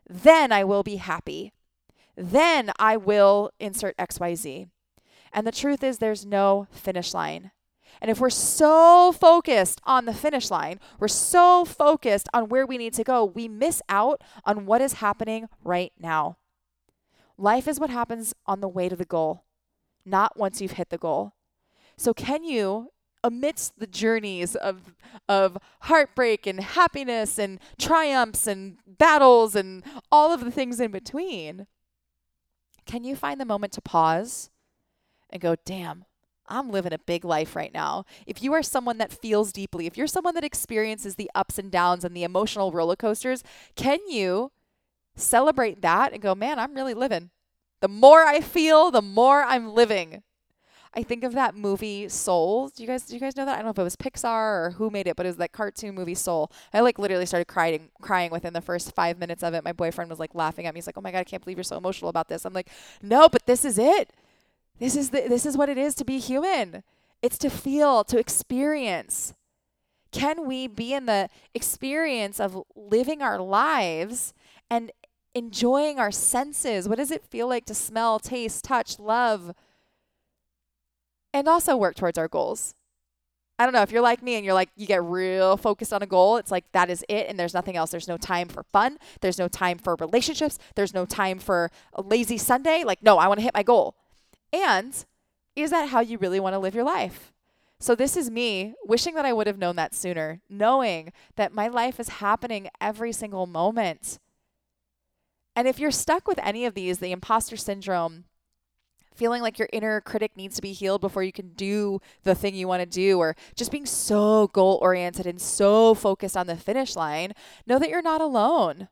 Then 0.09 0.53
I 0.53 0.63
will 0.63 0.85
be 0.85 0.97
happy. 0.97 1.53
Then 2.17 2.71
I 2.79 2.97
will 2.97 3.51
insert 3.59 3.97
XYZ. 3.97 4.69
And 5.33 5.47
the 5.47 5.53
truth 5.53 5.83
is, 5.83 5.99
there's 5.99 6.25
no 6.25 6.69
finish 6.71 7.13
line. 7.13 7.51
And 8.01 8.11
if 8.11 8.19
we're 8.19 8.31
so 8.31 9.13
focused 9.13 9.81
on 9.85 10.07
the 10.07 10.15
finish 10.15 10.51
line, 10.51 10.81
we're 10.99 11.09
so 11.09 11.65
focused 11.65 12.29
on 12.33 12.49
where 12.49 12.67
we 12.67 12.79
need 12.79 12.95
to 12.95 13.05
go, 13.05 13.25
we 13.25 13.47
miss 13.47 13.83
out 13.89 14.23
on 14.45 14.65
what 14.65 14.81
is 14.81 14.95
happening 14.95 15.49
right 15.63 15.93
now. 15.99 16.39
Life 17.37 17.69
is 17.69 17.79
what 17.79 17.91
happens 17.91 18.35
on 18.47 18.61
the 18.61 18.69
way 18.69 18.89
to 18.89 18.97
the 18.97 19.05
goal, 19.05 19.45
not 20.05 20.39
once 20.39 20.61
you've 20.61 20.73
hit 20.73 20.91
the 20.91 20.99
goal. 20.99 21.35
So, 21.97 22.15
can 22.15 22.45
you, 22.45 22.93
amidst 23.23 23.79
the 23.79 23.87
journeys 23.87 24.57
of, 24.57 24.95
of 25.29 25.59
heartbreak 25.83 26.47
and 26.47 26.61
happiness 26.61 27.39
and 27.39 27.61
triumphs 27.79 28.47
and 28.47 28.79
battles 28.87 29.55
and 29.55 29.83
all 30.11 30.33
of 30.33 30.45
the 30.45 30.51
things 30.51 30.81
in 30.81 30.91
between, 30.91 31.67
can 32.87 33.05
you 33.05 33.15
find 33.15 33.41
the 33.41 33.45
moment 33.45 33.73
to 33.75 33.83
pause 33.83 34.51
and 35.29 35.41
go, 35.41 35.57
damn, 35.65 36.05
I'm 36.51 36.71
living 36.71 36.93
a 36.93 36.99
big 36.99 37.25
life 37.25 37.57
right 37.57 37.73
now. 37.73 38.05
If 38.27 38.43
you 38.43 38.53
are 38.53 38.63
someone 38.63 38.99
that 38.99 39.13
feels 39.13 39.53
deeply, 39.53 39.87
if 39.87 39.97
you're 39.97 40.07
someone 40.07 40.35
that 40.35 40.45
experiences 40.45 41.15
the 41.15 41.31
ups 41.35 41.59
and 41.59 41.71
downs 41.71 42.05
and 42.05 42.17
the 42.17 42.25
emotional 42.25 42.73
roller 42.73 42.97
coasters, 42.97 43.43
can 43.77 44.01
you 44.09 44.51
celebrate 45.15 45.81
that 45.83 46.13
and 46.13 46.21
go, 46.21 46.35
man, 46.35 46.59
I'm 46.59 46.75
really 46.75 46.95
living? 46.95 47.31
The 47.81 47.89
more 47.89 48.25
I 48.27 48.41
feel, 48.41 48.91
the 48.91 49.03
more 49.03 49.43
I'm 49.43 49.75
living. 49.75 50.23
I 50.93 51.05
think 51.05 51.23
of 51.23 51.35
that 51.35 51.55
movie 51.55 52.09
Soul. 52.09 52.69
Do 52.69 52.83
you 52.83 52.89
guys 52.89 53.05
do 53.05 53.15
you 53.15 53.21
guys 53.21 53.37
know 53.37 53.45
that? 53.47 53.53
I 53.53 53.57
don't 53.57 53.67
know 53.67 53.71
if 53.71 53.79
it 53.79 53.83
was 53.85 53.97
Pixar 53.97 54.67
or 54.67 54.71
who 54.77 54.91
made 54.91 55.07
it, 55.07 55.15
but 55.15 55.25
it 55.25 55.29
was 55.29 55.37
that 55.37 55.53
cartoon 55.53 55.95
movie 55.95 56.17
Soul. 56.17 56.51
I 56.75 56.81
like 56.81 56.99
literally 56.99 57.27
started 57.27 57.47
crying 57.47 57.91
crying 58.03 58.33
within 58.33 58.53
the 58.55 58.61
first 58.61 58.93
5 58.95 59.17
minutes 59.19 59.45
of 59.45 59.55
it. 59.55 59.63
My 59.63 59.73
boyfriend 59.73 60.11
was 60.11 60.19
like 60.19 60.35
laughing 60.35 60.67
at 60.67 60.75
me. 60.75 60.79
He's 60.79 60.89
like, 60.89 60.99
"Oh 60.99 61.01
my 61.01 61.13
god, 61.13 61.19
I 61.19 61.25
can't 61.25 61.45
believe 61.45 61.59
you're 61.59 61.65
so 61.65 61.77
emotional 61.79 62.09
about 62.09 62.27
this." 62.27 62.45
I'm 62.45 62.53
like, 62.53 62.71
"No, 63.03 63.29
but 63.29 63.47
this 63.47 63.65
is 63.65 63.79
it. 63.79 64.11
This 64.81 64.97
is 64.97 65.11
the, 65.11 65.27
this 65.29 65.47
is 65.47 65.57
what 65.57 65.69
it 65.69 65.79
is 65.79 65.95
to 65.97 66.05
be 66.05 66.19
human. 66.19 66.83
It's 67.23 67.39
to 67.39 67.51
feel, 67.51 68.03
to 68.05 68.19
experience. 68.19 69.35
Can 70.11 70.47
we 70.47 70.67
be 70.67 70.95
in 70.95 71.07
the 71.07 71.29
experience 71.55 72.41
of 72.41 72.63
living 72.75 73.23
our 73.23 73.39
lives 73.39 74.33
and 74.71 74.91
enjoying 75.35 75.99
our 75.99 76.11
senses? 76.11 76.89
What 76.89 76.99
does 76.99 77.11
it 77.11 77.25
feel 77.25 77.47
like 77.47 77.67
to 77.67 77.75
smell, 77.75 78.19
taste, 78.19 78.65
touch, 78.65 78.99
love, 78.99 79.55
and 81.33 81.47
also 81.47 81.77
work 81.77 81.95
towards 81.95 82.19
our 82.19 82.27
goals? 82.27 82.75
I 83.59 83.65
don't 83.65 83.75
know 83.75 83.83
if 83.83 83.93
you're 83.93 84.01
like 84.01 84.23
me 84.23 84.37
and 84.37 84.45
you're 84.45 84.55
like, 84.55 84.71
you 84.75 84.87
get 84.87 85.05
real 85.05 85.59
focused 85.59 85.93
on 85.93 86.03
a 86.03 86.07
goal. 86.07 86.39
It's 86.39 86.51
like 86.51 86.65
that 86.73 86.89
is 86.89 87.05
it, 87.11 87.27
and 87.29 87.39
there's 87.39 87.53
nothing 87.53 87.77
else. 87.77 87.91
There's 87.91 88.09
no 88.09 88.17
time 88.17 88.49
for 88.49 88.63
fun. 88.73 88.97
There's 89.21 89.39
no 89.39 89.49
time 89.49 89.77
for 89.77 89.95
relationships. 89.97 90.59
There's 90.75 90.95
no 90.95 91.05
time 91.05 91.39
for 91.39 91.71
a 91.93 92.01
lazy 92.01 92.39
Sunday. 92.39 92.85
Like, 92.85 93.03
no, 93.03 93.19
I 93.19 93.29
want 93.29 93.39
to 93.39 93.45
hit 93.45 93.53
my 93.53 93.63
goal. 93.63 93.95
And 94.53 95.05
is 95.57 95.71
that 95.71 95.89
how 95.91 96.01
you 96.01 96.19
really 96.19 96.41
want 96.41 96.55
to 96.55 96.59
live 96.59 96.75
your 96.75 96.85
life? 96.85 97.33
So, 97.83 97.95
this 97.95 98.15
is 98.17 98.31
me 98.31 98.75
wishing 98.85 99.15
that 99.15 99.25
I 99.25 99.33
would 99.33 99.47
have 99.47 99.59
known 99.59 99.77
that 99.77 99.95
sooner, 99.95 100.41
knowing 100.51 101.13
that 101.37 101.55
my 101.55 101.67
life 101.67 101.99
is 101.99 102.09
happening 102.09 102.69
every 102.79 103.11
single 103.11 103.47
moment. 103.47 104.19
And 105.57 105.67
if 105.67 105.79
you're 105.79 105.91
stuck 105.91 106.29
with 106.29 106.39
any 106.43 106.67
of 106.67 106.75
these, 106.75 106.99
the 106.99 107.11
imposter 107.11 107.57
syndrome, 107.57 108.25
feeling 109.15 109.43
like 109.43 109.59
your 109.59 109.69
inner 109.73 110.01
critic 110.01 110.37
needs 110.37 110.57
to 110.57 110.63
be 110.63 110.73
healed 110.73 111.01
before 111.01 111.23
you 111.23 111.33
can 111.33 111.55
do 111.55 112.01
the 112.23 112.35
thing 112.35 112.55
you 112.55 112.69
want 112.69 112.81
to 112.81 112.87
do, 112.87 113.19
or 113.19 113.35
just 113.55 113.71
being 113.71 113.87
so 113.87 114.49
goal 114.49 114.79
oriented 114.83 115.27
and 115.27 115.41
so 115.41 115.95
focused 115.95 116.37
on 116.37 116.47
the 116.47 116.57
finish 116.57 116.97
line, 116.97 117.33
know 117.67 117.79
that 117.79 117.89
you're 117.89 118.03
not 118.03 118.21
alone. 118.21 118.89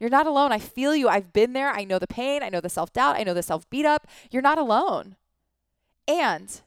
You're 0.00 0.10
not 0.10 0.26
alone. 0.26 0.50
I 0.50 0.58
feel 0.58 0.96
you. 0.96 1.08
I've 1.08 1.32
been 1.32 1.52
there. 1.52 1.70
I 1.70 1.84
know 1.84 1.98
the 1.98 2.06
pain. 2.06 2.42
I 2.42 2.48
know 2.48 2.60
the 2.60 2.70
self 2.70 2.92
doubt. 2.92 3.16
I 3.16 3.22
know 3.22 3.34
the 3.34 3.42
self 3.42 3.68
beat 3.68 3.84
up. 3.84 4.06
You're 4.30 4.42
not 4.42 4.58
alone. 4.58 5.16
And 6.08 6.60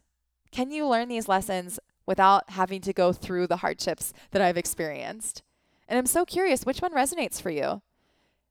can 0.51 0.71
you 0.71 0.87
learn 0.87 1.09
these 1.09 1.27
lessons 1.27 1.79
without 2.05 2.51
having 2.51 2.79
to 2.81 2.93
go 2.93 3.11
through 3.11 3.47
the 3.47 3.57
hardships 3.57 4.13
that 4.31 4.41
I've 4.41 4.57
experienced? 4.57 5.41
And 5.87 5.97
I'm 5.97 6.05
so 6.05 6.25
curious 6.25 6.63
which 6.63 6.81
one 6.81 6.93
resonates 6.93 7.41
for 7.41 7.49
you? 7.49 7.81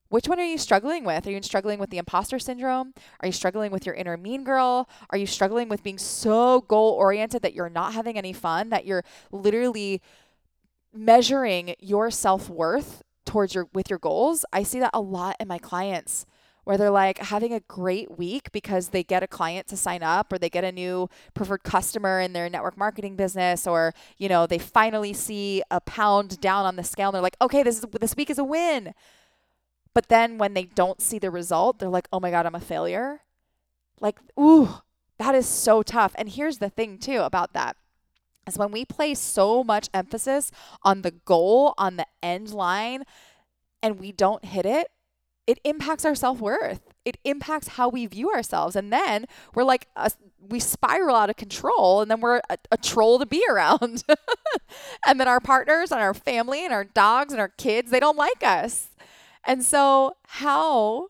Which 0.09 0.29
one 0.29 0.39
are 0.41 0.45
you 0.45 0.59
struggling 0.59 1.05
with? 1.05 1.27
Are 1.27 1.31
you 1.31 1.41
struggling 1.43 1.79
with 1.79 1.89
the 1.89 1.97
imposter 1.97 2.39
syndrome? 2.39 2.93
Are 3.21 3.27
you 3.27 3.33
struggling 3.33 3.73
with 3.73 3.87
your 3.87 3.95
inner 3.95 4.19
mean 4.19 4.45
girl? 4.45 4.87
Are 5.09 5.17
you 5.17 5.27
struggling 5.27 5.71
with 5.71 5.83
being 5.83 5.97
so 5.97 6.61
goal 6.63 6.91
oriented 6.93 7.41
that 7.41 7.55
you're 7.55 7.71
not 7.71 7.95
having 7.95 8.19
any 8.19 8.35
fun, 8.35 8.69
that 8.69 8.85
you're 8.85 9.05
literally 9.31 10.03
measuring 10.93 11.77
your 11.79 12.11
self 12.11 12.51
worth 12.51 13.03
towards 13.25 13.55
your 13.55 13.69
with 13.73 13.91
your 13.91 13.99
goals. 13.99 14.45
I 14.53 14.63
see 14.63 14.81
that 14.81 14.91
a 14.95 15.01
lot 15.01 15.37
in 15.41 15.49
my 15.49 15.59
clients 15.59 16.27
where 16.65 16.79
they're 16.79 16.91
like 16.91 17.19
having 17.19 17.53
a 17.53 17.61
great 17.61 18.19
week 18.19 18.53
because 18.53 18.89
they 18.89 19.03
get 19.03 19.23
a 19.23 19.27
client 19.27 19.67
to 19.67 19.77
sign 19.77 20.03
up 20.03 20.33
or 20.33 20.39
they 20.39 20.49
get 20.49 20.65
a 20.65 20.71
new 20.71 21.09
preferred 21.35 21.65
customer 21.65 22.21
in 22.21 22.33
their 22.33 22.49
network 22.49 22.77
marketing 22.77 23.17
business 23.17 23.67
or 23.67 23.93
you 24.17 24.29
know 24.29 24.47
they 24.47 24.59
finally 24.59 25.13
see 25.13 25.63
a 25.71 25.81
pound 25.81 26.41
down 26.41 26.65
on 26.65 26.77
the 26.77 26.85
scale 26.85 27.09
and 27.09 27.15
they're 27.15 27.23
like 27.23 27.37
okay 27.41 27.63
this 27.63 27.79
is 27.79 27.85
this 28.01 28.17
week 28.17 28.31
is 28.31 28.39
a 28.39 28.45
win. 28.45 28.95
But 29.95 30.09
then 30.09 30.39
when 30.39 30.55
they 30.55 30.65
don't 30.65 31.01
see 31.03 31.19
the 31.19 31.31
result 31.31 31.79
they're 31.79 31.89
like 31.89 32.09
oh 32.13 32.21
my 32.21 32.31
god 32.31 32.47
i'm 32.47 32.55
a 32.55 32.61
failure. 32.61 33.21
Like 34.01 34.19
ooh 34.39 34.77
that 35.19 35.35
is 35.35 35.47
so 35.47 35.83
tough. 35.83 36.13
And 36.17 36.29
here's 36.29 36.59
the 36.59 36.71
thing 36.71 36.99
too 36.99 37.21
about 37.21 37.53
that 37.53 37.77
is 38.47 38.59
when 38.59 38.71
we 38.71 38.85
place 38.85 39.21
so 39.21 39.63
much 39.63 39.89
emphasis 39.95 40.51
on 40.83 41.03
the 41.03 41.13
goal, 41.13 41.75
on 41.79 41.97
the 41.97 42.07
end 42.23 42.53
line, 42.53 43.05
and 43.83 43.99
we 43.99 44.13
don't 44.13 44.45
hit 44.45 44.67
it, 44.67 44.89
it 45.47 45.59
impacts 45.65 46.05
our 46.05 46.15
self 46.15 46.41
worth. 46.41 46.81
It 47.05 47.19
impacts 47.25 47.69
how 47.69 47.89
we 47.89 48.07
view 48.07 48.31
ourselves. 48.31 48.77
And 48.77 48.93
then 48.93 49.27
we're 49.55 49.65
like, 49.65 49.89
a, 49.97 50.11
we 50.41 50.61
spiral 50.61 51.17
out 51.17 51.31
of 51.31 51.37
control, 51.37 52.01
and 52.01 52.11
then 52.11 52.21
we're 52.21 52.41
a, 52.49 52.59
a 52.71 52.77
troll 52.77 53.19
to 53.19 53.27
be 53.27 53.45
around. 53.51 54.05
and 55.07 55.19
then 55.19 55.29
our 55.29 55.41
partners 55.41 55.91
and 55.91 56.01
our 56.01 56.15
family 56.15 56.65
and 56.65 56.73
our 56.73 56.85
dogs 56.85 57.33
and 57.33 57.41
our 57.41 57.49
kids, 57.49 57.91
they 57.91 58.01
don't 58.01 58.17
like 58.17 58.43
us. 58.43 58.91
And 59.45 59.65
so, 59.65 60.17
how? 60.27 61.09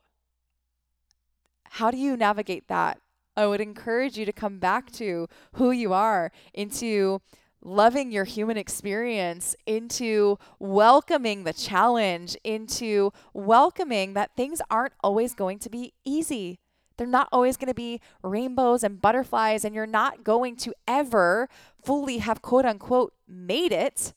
How 1.64 1.90
do 1.90 1.96
you 1.96 2.16
navigate 2.16 2.68
that? 2.68 2.98
I 3.36 3.46
would 3.46 3.60
encourage 3.60 4.18
you 4.18 4.24
to 4.26 4.32
come 4.32 4.58
back 4.58 4.90
to 4.92 5.28
who 5.54 5.70
you 5.70 5.92
are, 5.92 6.32
into 6.52 7.22
loving 7.62 8.10
your 8.10 8.24
human 8.24 8.56
experience, 8.56 9.54
into 9.66 10.38
welcoming 10.58 11.44
the 11.44 11.52
challenge, 11.52 12.36
into 12.44 13.12
welcoming 13.32 14.14
that 14.14 14.36
things 14.36 14.60
aren't 14.70 14.94
always 15.02 15.34
going 15.34 15.58
to 15.60 15.70
be 15.70 15.92
easy. 16.04 16.58
They're 16.96 17.06
not 17.06 17.28
always 17.32 17.56
going 17.56 17.68
to 17.68 17.74
be 17.74 18.00
rainbows 18.22 18.82
and 18.82 19.00
butterflies, 19.00 19.64
and 19.64 19.74
you're 19.74 19.86
not 19.86 20.24
going 20.24 20.56
to 20.56 20.74
ever 20.86 21.48
fully 21.82 22.18
have 22.18 22.42
quote 22.42 22.66
unquote 22.66 23.14
made 23.26 23.72
it 23.72 24.12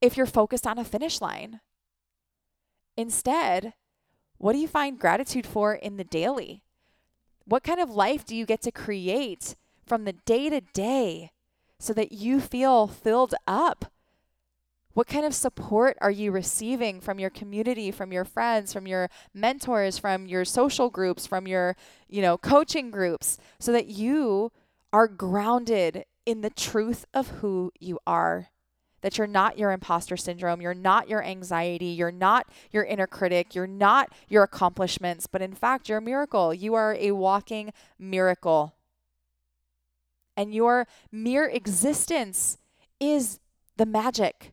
if 0.00 0.16
you're 0.16 0.26
focused 0.26 0.66
on 0.66 0.78
a 0.78 0.84
finish 0.84 1.20
line. 1.20 1.60
Instead, 2.96 3.74
what 4.38 4.52
do 4.52 4.58
you 4.58 4.68
find 4.68 4.98
gratitude 4.98 5.46
for 5.46 5.74
in 5.74 5.96
the 5.96 6.04
daily? 6.04 6.64
What 7.44 7.64
kind 7.64 7.80
of 7.80 7.90
life 7.90 8.24
do 8.24 8.36
you 8.36 8.46
get 8.46 8.62
to 8.62 8.72
create 8.72 9.56
from 9.84 10.04
the 10.04 10.12
day 10.12 10.48
to 10.48 10.60
day 10.60 11.30
so 11.78 11.92
that 11.92 12.12
you 12.12 12.40
feel 12.40 12.86
filled 12.86 13.34
up? 13.46 13.86
What 14.94 15.06
kind 15.06 15.24
of 15.24 15.34
support 15.34 15.96
are 16.00 16.10
you 16.10 16.30
receiving 16.30 17.00
from 17.00 17.18
your 17.18 17.30
community, 17.30 17.90
from 17.90 18.12
your 18.12 18.24
friends, 18.26 18.72
from 18.72 18.86
your 18.86 19.08
mentors, 19.32 19.98
from 19.98 20.26
your 20.26 20.44
social 20.44 20.90
groups, 20.90 21.26
from 21.26 21.46
your, 21.46 21.76
you 22.08 22.20
know, 22.20 22.36
coaching 22.36 22.90
groups 22.90 23.38
so 23.58 23.72
that 23.72 23.86
you 23.86 24.52
are 24.92 25.08
grounded 25.08 26.04
in 26.26 26.42
the 26.42 26.50
truth 26.50 27.06
of 27.14 27.28
who 27.28 27.72
you 27.80 27.98
are? 28.06 28.51
That 29.02 29.18
you're 29.18 29.26
not 29.26 29.58
your 29.58 29.72
imposter 29.72 30.16
syndrome, 30.16 30.62
you're 30.62 30.74
not 30.74 31.08
your 31.08 31.22
anxiety, 31.22 31.86
you're 31.86 32.10
not 32.10 32.46
your 32.70 32.84
inner 32.84 33.06
critic, 33.06 33.54
you're 33.54 33.66
not 33.66 34.10
your 34.28 34.42
accomplishments, 34.42 35.26
but 35.26 35.42
in 35.42 35.52
fact, 35.52 35.88
you're 35.88 35.98
a 35.98 36.02
miracle. 36.02 36.54
You 36.54 36.74
are 36.74 36.96
a 36.98 37.12
walking 37.12 37.72
miracle. 37.98 38.74
And 40.36 40.54
your 40.54 40.86
mere 41.10 41.46
existence 41.46 42.58
is 42.98 43.38
the 43.76 43.86
magic. 43.86 44.52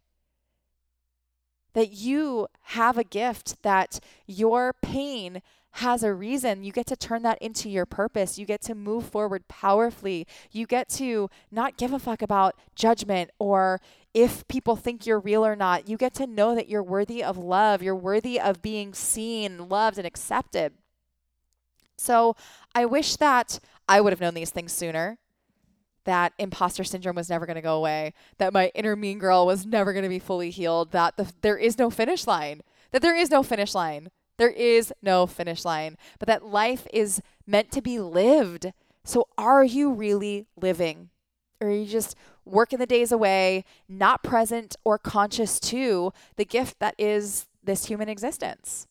That 1.73 1.93
you 1.93 2.47
have 2.61 2.97
a 2.97 3.03
gift, 3.03 3.61
that 3.61 3.99
your 4.25 4.73
pain 4.73 5.41
has 5.73 6.03
a 6.03 6.13
reason. 6.13 6.63
You 6.63 6.71
get 6.71 6.87
to 6.87 6.95
turn 6.95 7.21
that 7.23 7.37
into 7.41 7.69
your 7.69 7.85
purpose. 7.85 8.37
You 8.37 8.45
get 8.45 8.61
to 8.63 8.75
move 8.75 9.05
forward 9.05 9.47
powerfully. 9.47 10.27
You 10.51 10.65
get 10.65 10.89
to 10.89 11.29
not 11.51 11.77
give 11.77 11.93
a 11.93 11.99
fuck 11.99 12.21
about 12.21 12.55
judgment 12.75 13.31
or 13.39 13.79
if 14.13 14.47
people 14.47 14.75
think 14.75 15.05
you're 15.05 15.19
real 15.19 15.45
or 15.45 15.55
not. 15.55 15.87
You 15.87 15.97
get 15.97 16.13
to 16.15 16.27
know 16.27 16.55
that 16.55 16.69
you're 16.69 16.83
worthy 16.83 17.23
of 17.23 17.37
love. 17.37 17.83
You're 17.83 17.95
worthy 17.95 18.39
of 18.39 18.61
being 18.61 18.93
seen, 18.93 19.69
loved, 19.69 19.97
and 19.97 20.07
accepted. 20.07 20.73
So 21.97 22.35
I 22.73 22.85
wish 22.85 23.17
that 23.17 23.59
I 23.87 24.01
would 24.01 24.13
have 24.13 24.21
known 24.21 24.33
these 24.33 24.51
things 24.51 24.71
sooner. 24.71 25.17
That 26.05 26.33
imposter 26.39 26.83
syndrome 26.83 27.17
was 27.17 27.29
never 27.29 27.45
going 27.45 27.55
to 27.55 27.61
go 27.61 27.75
away. 27.75 28.13
That 28.37 28.53
my 28.53 28.71
inner 28.73 28.95
mean 28.95 29.19
girl 29.19 29.45
was 29.45 29.65
never 29.65 29.93
going 29.93 30.03
to 30.03 30.09
be 30.09 30.17
fully 30.17 30.49
healed. 30.49 30.91
That 30.91 31.17
the, 31.17 31.31
there 31.41 31.57
is 31.57 31.77
no 31.77 31.89
finish 31.89 32.25
line. 32.25 32.61
That 32.91 33.01
there 33.01 33.15
is 33.15 33.29
no 33.29 33.43
finish 33.43 33.75
line. 33.75 34.09
There 34.39 34.49
is 34.49 34.91
no 35.03 35.27
finish 35.27 35.63
line. 35.63 35.97
But 36.17 36.27
that 36.27 36.45
life 36.45 36.87
is 36.91 37.21
meant 37.45 37.71
to 37.73 37.81
be 37.81 37.99
lived. 37.99 38.73
So 39.03 39.27
are 39.37 39.63
you 39.63 39.91
really 39.91 40.47
living? 40.59 41.09
Or 41.61 41.67
are 41.67 41.71
you 41.71 41.85
just 41.85 42.15
working 42.45 42.79
the 42.79 42.85
days 42.85 43.11
away, 43.11 43.63
not 43.87 44.23
present 44.23 44.75
or 44.83 44.97
conscious 44.97 45.59
to 45.59 46.11
the 46.35 46.45
gift 46.45 46.79
that 46.79 46.95
is 46.97 47.47
this 47.63 47.85
human 47.85 48.09
existence. 48.09 48.87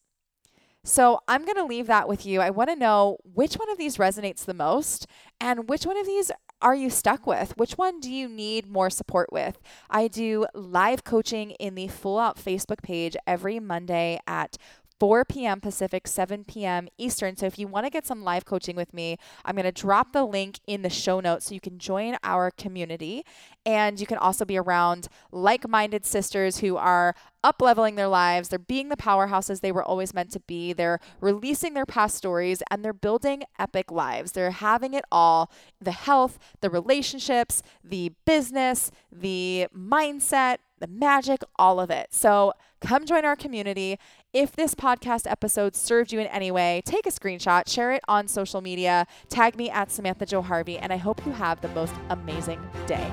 So 0.85 1.21
I'm 1.27 1.45
going 1.45 1.57
to 1.57 1.65
leave 1.65 1.87
that 1.89 2.09
with 2.09 2.25
you. 2.25 2.41
I 2.41 2.51
want 2.51 2.71
to 2.71 2.77
know 2.77 3.19
which 3.23 3.55
one 3.55 3.71
of 3.71 3.79
these 3.79 3.97
resonates 3.97 4.45
the 4.45 4.55
most 4.55 5.07
and 5.41 5.69
which 5.69 5.85
one 5.85 5.99
of 5.99 6.07
these 6.07 6.31
are 6.61 6.75
you 6.75 6.91
stuck 6.91 7.27
with? 7.27 7.57
Which 7.57 7.73
one 7.73 8.01
do 8.01 8.11
you 8.11 8.29
need 8.29 8.67
more 8.67 8.91
support 8.91 9.33
with? 9.33 9.61
I 9.91 10.09
do 10.09 10.47
live 10.55 11.05
coaching 11.05 11.53
in 11.53 11.75
the 11.75 11.89
Full 11.89 12.19
Out 12.19 12.37
Facebook 12.37 12.83
page 12.83 13.17
every 13.27 13.61
Monday 13.61 14.19
at 14.27 14.57
4 14.99 15.25
p.m. 15.25 15.61
Pacific, 15.61 16.09
7 16.09 16.45
p.m. 16.45 16.89
Eastern. 16.99 17.37
So 17.37 17.47
if 17.47 17.59
you 17.59 17.69
want 17.69 17.87
to 17.87 17.91
get 17.91 18.07
some 18.07 18.25
live 18.25 18.45
coaching 18.45 18.77
with 18.77 18.93
me, 18.93 19.17
I'm 19.45 19.55
going 19.55 19.65
to 19.65 19.73
drop 19.73 20.13
the 20.13 20.25
link 20.25 20.61
in 20.67 20.83
the 20.83 20.91
show 20.91 21.21
notes 21.21 21.47
so 21.47 21.55
you 21.55 21.61
can 21.61 21.79
join 21.79 22.17
our 22.25 22.51
community. 22.51 23.25
And 23.65 24.01
you 24.01 24.07
can 24.07 24.19
also 24.19 24.45
be 24.45 24.57
around 24.57 25.09
like 25.31 25.69
minded 25.69 26.05
sisters 26.05 26.59
who 26.59 26.77
are 26.77 27.15
up 27.45 27.61
leveling 27.61 27.95
their 27.95 28.09
lives. 28.09 28.49
They're 28.49 28.59
being 28.59 28.89
the 28.89 28.97
powerhouses 28.97 29.61
they 29.61 29.73
were 29.73 29.85
always 29.85 30.13
meant 30.13 30.33
to 30.33 30.41
be. 30.41 30.73
They're 30.73 30.99
releasing 31.21 31.75
their 31.75 31.87
past 31.87 32.17
stories 32.17 32.63
and 32.71 32.85
they're 32.85 32.93
building 32.93 33.45
epic 33.59 33.91
lives. 33.91 34.33
They're 34.33 34.51
having 34.51 34.95
it 34.95 35.05
all 35.13 35.51
the 35.81 35.93
health, 35.93 36.39
the 36.61 36.71
relationships, 36.71 37.63
the 37.85 38.13
business, 38.25 38.91
the 39.13 39.69
mindset, 39.77 40.59
the 40.81 40.87
magic, 40.87 41.43
all 41.57 41.81
of 41.81 41.91
it. 41.91 42.09
So 42.11 42.53
come 42.81 43.05
join 43.07 43.25
our 43.25 43.37
community. 43.37 43.99
If 44.35 44.55
this 44.55 44.75
podcast 44.75 45.27
episode 45.27 45.75
served 45.75 46.13
you 46.13 46.21
in 46.21 46.27
any 46.27 46.51
way, 46.51 46.83
take 46.85 47.07
a 47.07 47.11
screenshot, 47.11 47.67
share 47.67 47.93
it 47.93 48.03
on 48.09 48.29
social 48.29 48.61
media, 48.61 49.07
tag 49.31 49.57
me 49.57 49.71
at 49.71 49.91
Samantha 49.91 50.27
Jo 50.27 50.43
Harvey, 50.43 50.77
and 50.77 50.93
I 50.93 50.99
hope 50.99 51.25
you 51.25 51.33
have 51.33 51.63
the 51.63 51.69
most 51.69 51.95
amazing 52.11 52.61
day. 52.87 53.11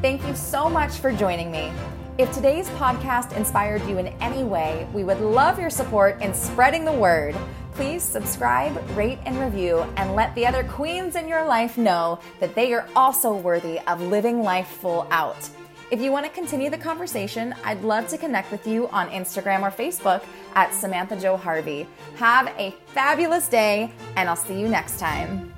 Thank 0.00 0.26
you 0.26 0.34
so 0.34 0.70
much 0.70 0.92
for 0.92 1.12
joining 1.12 1.50
me. 1.52 1.70
If 2.16 2.32
today's 2.32 2.70
podcast 2.70 3.36
inspired 3.36 3.86
you 3.86 3.98
in 3.98 4.06
any 4.22 4.42
way, 4.42 4.88
we 4.94 5.04
would 5.04 5.20
love 5.20 5.58
your 5.58 5.68
support 5.68 6.22
in 6.22 6.32
spreading 6.32 6.86
the 6.86 6.92
word. 6.92 7.36
Please 7.74 8.02
subscribe, 8.02 8.74
rate, 8.96 9.18
and 9.26 9.38
review, 9.38 9.80
and 9.98 10.14
let 10.14 10.34
the 10.34 10.46
other 10.46 10.64
queens 10.64 11.14
in 11.14 11.28
your 11.28 11.44
life 11.44 11.76
know 11.76 12.18
that 12.40 12.54
they 12.54 12.72
are 12.72 12.88
also 12.96 13.36
worthy 13.36 13.80
of 13.80 14.00
living 14.00 14.42
life 14.42 14.68
full 14.68 15.06
out. 15.10 15.50
If 15.90 16.00
you 16.00 16.10
want 16.10 16.26
to 16.26 16.32
continue 16.32 16.70
the 16.70 16.78
conversation, 16.78 17.54
I'd 17.62 17.82
love 17.82 18.08
to 18.08 18.18
connect 18.18 18.50
with 18.50 18.66
you 18.66 18.88
on 18.88 19.08
Instagram 19.10 19.62
or 19.62 19.70
Facebook 19.70 20.24
at 20.54 20.74
Samantha 20.74 21.16
Jo 21.16 21.36
Harvey. 21.36 21.86
Have 22.16 22.48
a 22.58 22.74
fabulous 22.88 23.48
day, 23.48 23.92
and 24.16 24.28
I'll 24.28 24.36
see 24.36 24.58
you 24.58 24.68
next 24.68 24.98
time. 24.98 25.53